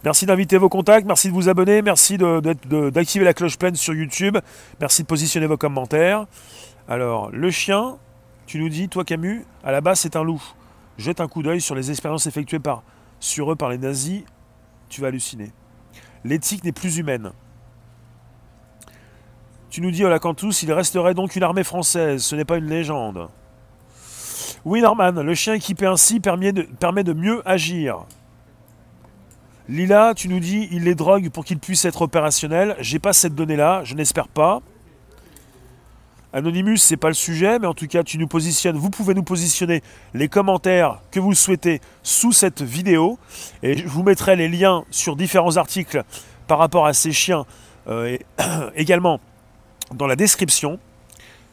Merci 0.07 0.25
d'inviter 0.25 0.57
vos 0.57 0.69
contacts, 0.69 1.05
merci 1.05 1.27
de 1.27 1.33
vous 1.33 1.49
abonner, 1.49 1.81
merci 1.81 2.17
d'activer 2.17 3.25
la 3.25 3.33
cloche 3.33 3.57
pleine 3.57 3.75
sur 3.75 3.93
YouTube, 3.93 4.37
merci 4.79 5.01
de 5.01 5.07
positionner 5.07 5.47
vos 5.47 5.57
commentaires. 5.57 6.27
Alors, 6.87 7.29
le 7.29 7.51
chien, 7.51 7.97
tu 8.45 8.57
nous 8.57 8.69
dis, 8.69 8.87
toi 8.87 9.03
Camus, 9.03 9.43
à 9.65 9.73
la 9.73 9.81
base 9.81 9.99
c'est 9.99 10.15
un 10.15 10.23
loup. 10.23 10.41
Jette 10.97 11.19
un 11.19 11.27
coup 11.27 11.43
d'œil 11.43 11.59
sur 11.59 11.75
les 11.75 11.91
expériences 11.91 12.25
effectuées 12.25 12.61
sur 13.19 13.51
eux 13.51 13.57
par 13.57 13.67
les 13.67 13.77
nazis, 13.77 14.23
tu 14.87 15.01
vas 15.01 15.07
halluciner. 15.07 15.51
L'éthique 16.23 16.63
n'est 16.63 16.71
plus 16.71 16.99
humaine. 16.99 17.33
Tu 19.69 19.81
nous 19.81 19.91
dis, 19.91 20.05
Olacantous, 20.05 20.63
il 20.63 20.71
resterait 20.71 21.15
donc 21.15 21.35
une 21.35 21.43
armée 21.43 21.65
française, 21.65 22.23
ce 22.23 22.33
n'est 22.37 22.45
pas 22.45 22.59
une 22.59 22.69
légende. 22.69 23.27
Oui, 24.63 24.79
Norman, 24.79 25.11
le 25.11 25.33
chien 25.33 25.55
équipé 25.55 25.85
ainsi 25.85 26.21
permet 26.21 26.53
de 26.53 27.13
mieux 27.13 27.41
agir. 27.45 28.05
Lila, 29.69 30.13
tu 30.15 30.29
nous 30.29 30.39
dis, 30.39 30.69
il 30.71 30.85
les 30.85 30.95
drogue 30.95 31.29
pour 31.29 31.43
qu'il 31.43 31.59
puisse 31.59 31.83
être 31.83 32.01
opérationnel. 32.01 32.77
J'ai 32.79 32.99
pas 32.99 33.11
cette 33.11 33.35
donnée-là, 33.35 33.81
je 33.83 33.95
n'espère 33.95 34.29
pas. 34.29 34.61
Anonymous, 36.31 36.77
c'est 36.77 36.97
pas 36.97 37.09
le 37.09 37.13
sujet, 37.13 37.59
mais 37.59 37.67
en 37.67 37.73
tout 37.73 37.87
cas, 37.87 38.03
tu 38.03 38.17
nous 38.17 38.27
positionnes. 38.27 38.77
Vous 38.77 38.89
pouvez 38.89 39.13
nous 39.13 39.23
positionner 39.23 39.81
les 40.13 40.29
commentaires 40.29 41.01
que 41.11 41.19
vous 41.19 41.33
souhaitez 41.33 41.81
sous 42.01 42.31
cette 42.31 42.61
vidéo. 42.61 43.19
Et 43.61 43.77
je 43.77 43.87
vous 43.87 44.03
mettrai 44.03 44.37
les 44.37 44.47
liens 44.47 44.85
sur 44.89 45.17
différents 45.17 45.57
articles 45.57 46.03
par 46.47 46.59
rapport 46.59 46.85
à 46.85 46.93
ces 46.93 47.11
chiens 47.11 47.45
euh, 47.89 48.17
également 48.75 49.19
dans 49.93 50.07
la 50.07 50.15
description. 50.15 50.79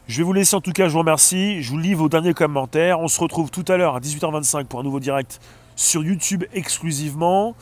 Je 0.07 0.17
vais 0.17 0.23
vous 0.23 0.33
laisser 0.33 0.55
en 0.55 0.61
tout 0.61 0.71
cas, 0.71 0.87
je 0.87 0.93
vous 0.93 0.99
remercie. 0.99 1.61
Je 1.61 1.69
vous 1.71 1.79
lis 1.79 1.95
vos 1.95 2.07
derniers 2.07 2.33
commentaires. 2.33 2.99
On 3.01 3.07
se 3.09 3.19
retrouve 3.19 3.49
tout 3.51 3.65
à 3.67 3.75
l'heure 3.75 3.95
à 3.95 3.99
18h25 3.99 4.65
pour 4.65 4.79
un 4.79 4.83
nouveau 4.83 4.99
direct 4.99 5.41
sur 5.75 6.03
YouTube 6.03 6.45
exclusivement. 6.53 7.55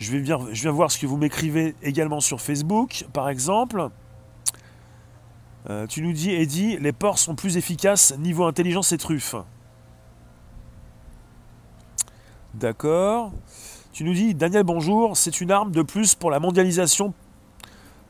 Je, 0.00 0.16
viens 0.16 0.70
voir 0.70 0.90
ce 0.90 0.98
que 0.98 1.06
vous 1.06 1.18
m'écrivez 1.18 1.74
également 1.82 2.20
sur 2.20 2.40
Facebook, 2.40 3.04
par 3.12 3.28
exemple. 3.28 3.90
Euh, 5.68 5.86
tu 5.86 6.00
nous 6.00 6.14
dis, 6.14 6.30
Eddie, 6.30 6.78
les 6.78 6.92
ports 6.92 7.18
sont 7.18 7.34
plus 7.34 7.58
efficaces 7.58 8.16
niveau 8.18 8.46
intelligence 8.46 8.92
et 8.92 8.98
truffe. 8.98 9.34
D'accord. 12.54 13.30
Tu 13.92 14.04
nous 14.04 14.14
dis, 14.14 14.34
Daniel, 14.34 14.64
bonjour, 14.64 15.18
c'est 15.18 15.42
une 15.42 15.50
arme 15.50 15.70
de 15.70 15.82
plus 15.82 16.14
pour 16.14 16.30
la 16.30 16.40
mondialisation. 16.40 17.12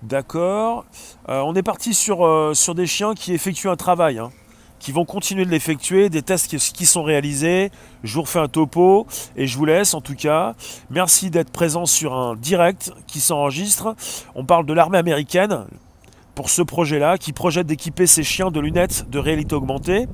D'accord. 0.04 0.86
Euh, 1.28 1.40
on 1.40 1.56
est 1.56 1.62
parti 1.64 1.92
sur, 1.92 2.24
euh, 2.24 2.54
sur 2.54 2.76
des 2.76 2.86
chiens 2.86 3.14
qui 3.14 3.34
effectuent 3.34 3.68
un 3.68 3.76
travail. 3.76 4.20
Hein 4.20 4.30
qui 4.80 4.90
vont 4.90 5.04
continuer 5.04 5.44
de 5.44 5.50
l'effectuer, 5.50 6.08
des 6.08 6.22
tests 6.22 6.48
qui, 6.48 6.86
sont 6.86 7.02
réalisés. 7.02 7.70
Je 8.02 8.14
vous 8.14 8.22
refais 8.22 8.40
un 8.40 8.48
topo 8.48 9.06
et 9.36 9.46
je 9.46 9.56
vous 9.56 9.66
laisse 9.66 9.94
en 9.94 10.00
tout 10.00 10.16
cas. 10.16 10.54
Merci 10.88 11.30
d'être 11.30 11.50
présent 11.50 11.86
sur 11.86 12.14
un 12.14 12.34
direct 12.34 12.92
qui 13.06 13.20
s'enregistre. 13.20 13.94
On 14.34 14.44
parle 14.44 14.66
de 14.66 14.72
l'armée 14.72 14.98
américaine 14.98 15.66
pour 16.34 16.48
ce 16.48 16.62
projet-là 16.62 17.18
qui 17.18 17.32
projette 17.32 17.66
d'équiper 17.66 18.06
ses 18.06 18.24
chiens 18.24 18.50
de 18.50 18.58
lunettes 18.58 19.08
de 19.10 19.18
réalité 19.18 19.54
augmentée. 19.54 20.08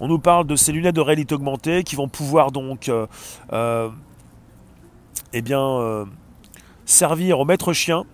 On 0.00 0.06
nous 0.06 0.18
parle 0.18 0.46
de 0.46 0.54
ces 0.54 0.70
lunettes 0.70 0.94
de 0.94 1.00
réalité 1.00 1.34
augmentée 1.34 1.82
qui 1.82 1.96
vont 1.96 2.08
pouvoir 2.08 2.52
donc 2.52 2.88
euh, 2.88 3.06
euh, 3.52 3.88
eh 5.32 5.42
bien, 5.42 5.62
euh, 5.62 6.04
servir 6.84 7.40
aux 7.40 7.44
maîtres 7.44 7.72
chiens 7.72 8.04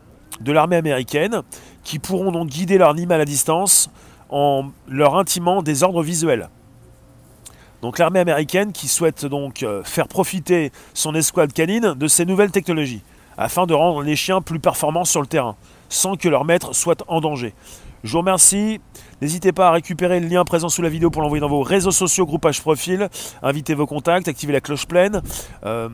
de 0.40 0.52
l'armée 0.52 0.76
américaine 0.76 1.42
qui 1.82 1.98
pourront 1.98 2.32
donc 2.32 2.48
guider 2.48 2.78
leur 2.78 2.90
animal 2.90 3.20
à 3.20 3.24
distance 3.24 3.90
en 4.34 4.72
leur 4.88 5.16
intimant 5.16 5.62
des 5.62 5.84
ordres 5.84 6.02
visuels. 6.02 6.48
Donc 7.82 8.00
l'armée 8.00 8.18
américaine 8.18 8.72
qui 8.72 8.88
souhaite 8.88 9.24
donc 9.24 9.62
euh, 9.62 9.84
faire 9.84 10.08
profiter 10.08 10.72
son 10.92 11.14
escouade 11.14 11.52
canine 11.52 11.94
de 11.94 12.08
ces 12.08 12.26
nouvelles 12.26 12.50
technologies, 12.50 13.02
afin 13.38 13.64
de 13.66 13.74
rendre 13.74 14.02
les 14.02 14.16
chiens 14.16 14.40
plus 14.40 14.58
performants 14.58 15.04
sur 15.04 15.20
le 15.20 15.28
terrain, 15.28 15.54
sans 15.88 16.16
que 16.16 16.28
leur 16.28 16.44
maître 16.44 16.74
soit 16.74 17.04
en 17.06 17.20
danger. 17.20 17.54
Je 18.02 18.10
vous 18.10 18.18
remercie. 18.18 18.80
N'hésitez 19.22 19.52
pas 19.52 19.68
à 19.68 19.70
récupérer 19.70 20.18
le 20.18 20.26
lien 20.26 20.44
présent 20.44 20.68
sous 20.68 20.82
la 20.82 20.88
vidéo 20.88 21.10
pour 21.10 21.22
l'envoyer 21.22 21.40
dans 21.40 21.48
vos 21.48 21.62
réseaux 21.62 21.92
sociaux, 21.92 22.26
groupage 22.26 22.60
profil. 22.60 23.08
Invitez 23.40 23.74
vos 23.74 23.86
contacts, 23.86 24.26
activez 24.26 24.52
la 24.52 24.60
cloche 24.60 24.86
pleine. 24.86 25.22
Euh, 25.64 25.88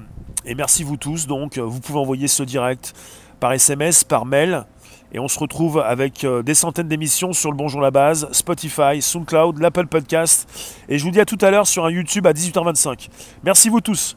et 0.47 0.55
merci 0.55 0.83
vous 0.83 0.97
tous. 0.97 1.27
Donc, 1.27 1.59
vous 1.59 1.79
pouvez 1.79 1.99
envoyer 1.99 2.27
ce 2.27 2.43
direct 2.43 2.95
par 3.39 3.53
SMS, 3.53 4.03
par 4.03 4.25
mail 4.25 4.65
Et 5.13 5.19
on 5.19 5.29
se 5.29 5.39
retrouve 5.39 5.81
avec 5.81 6.25
euh, 6.25 6.43
des 6.43 6.55
centaines 6.55 6.89
d'émissions 6.89 7.33
sur 7.33 7.51
le 7.51 7.57
Bonjour 7.57 7.81
la 7.81 7.91
Base, 7.91 8.29
Spotify, 8.33 9.03
SoundCloud, 9.03 9.59
l'Apple 9.59 9.87
Podcast. 9.87 10.49
Et 10.89 10.99
je 10.99 11.05
vous 11.05 11.11
dis 11.11 11.21
à 11.21 11.25
tout 11.25 11.39
à 11.41 11.51
l'heure 11.51 11.67
sur 11.67 11.85
un 11.85 11.91
YouTube 11.91 12.27
à 12.27 12.33
18h25. 12.33 13.09
Merci 13.43 13.69
vous 13.69 13.81
tous. 13.81 14.17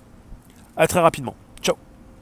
À 0.77 0.88
très 0.88 0.99
rapidement. 0.99 1.36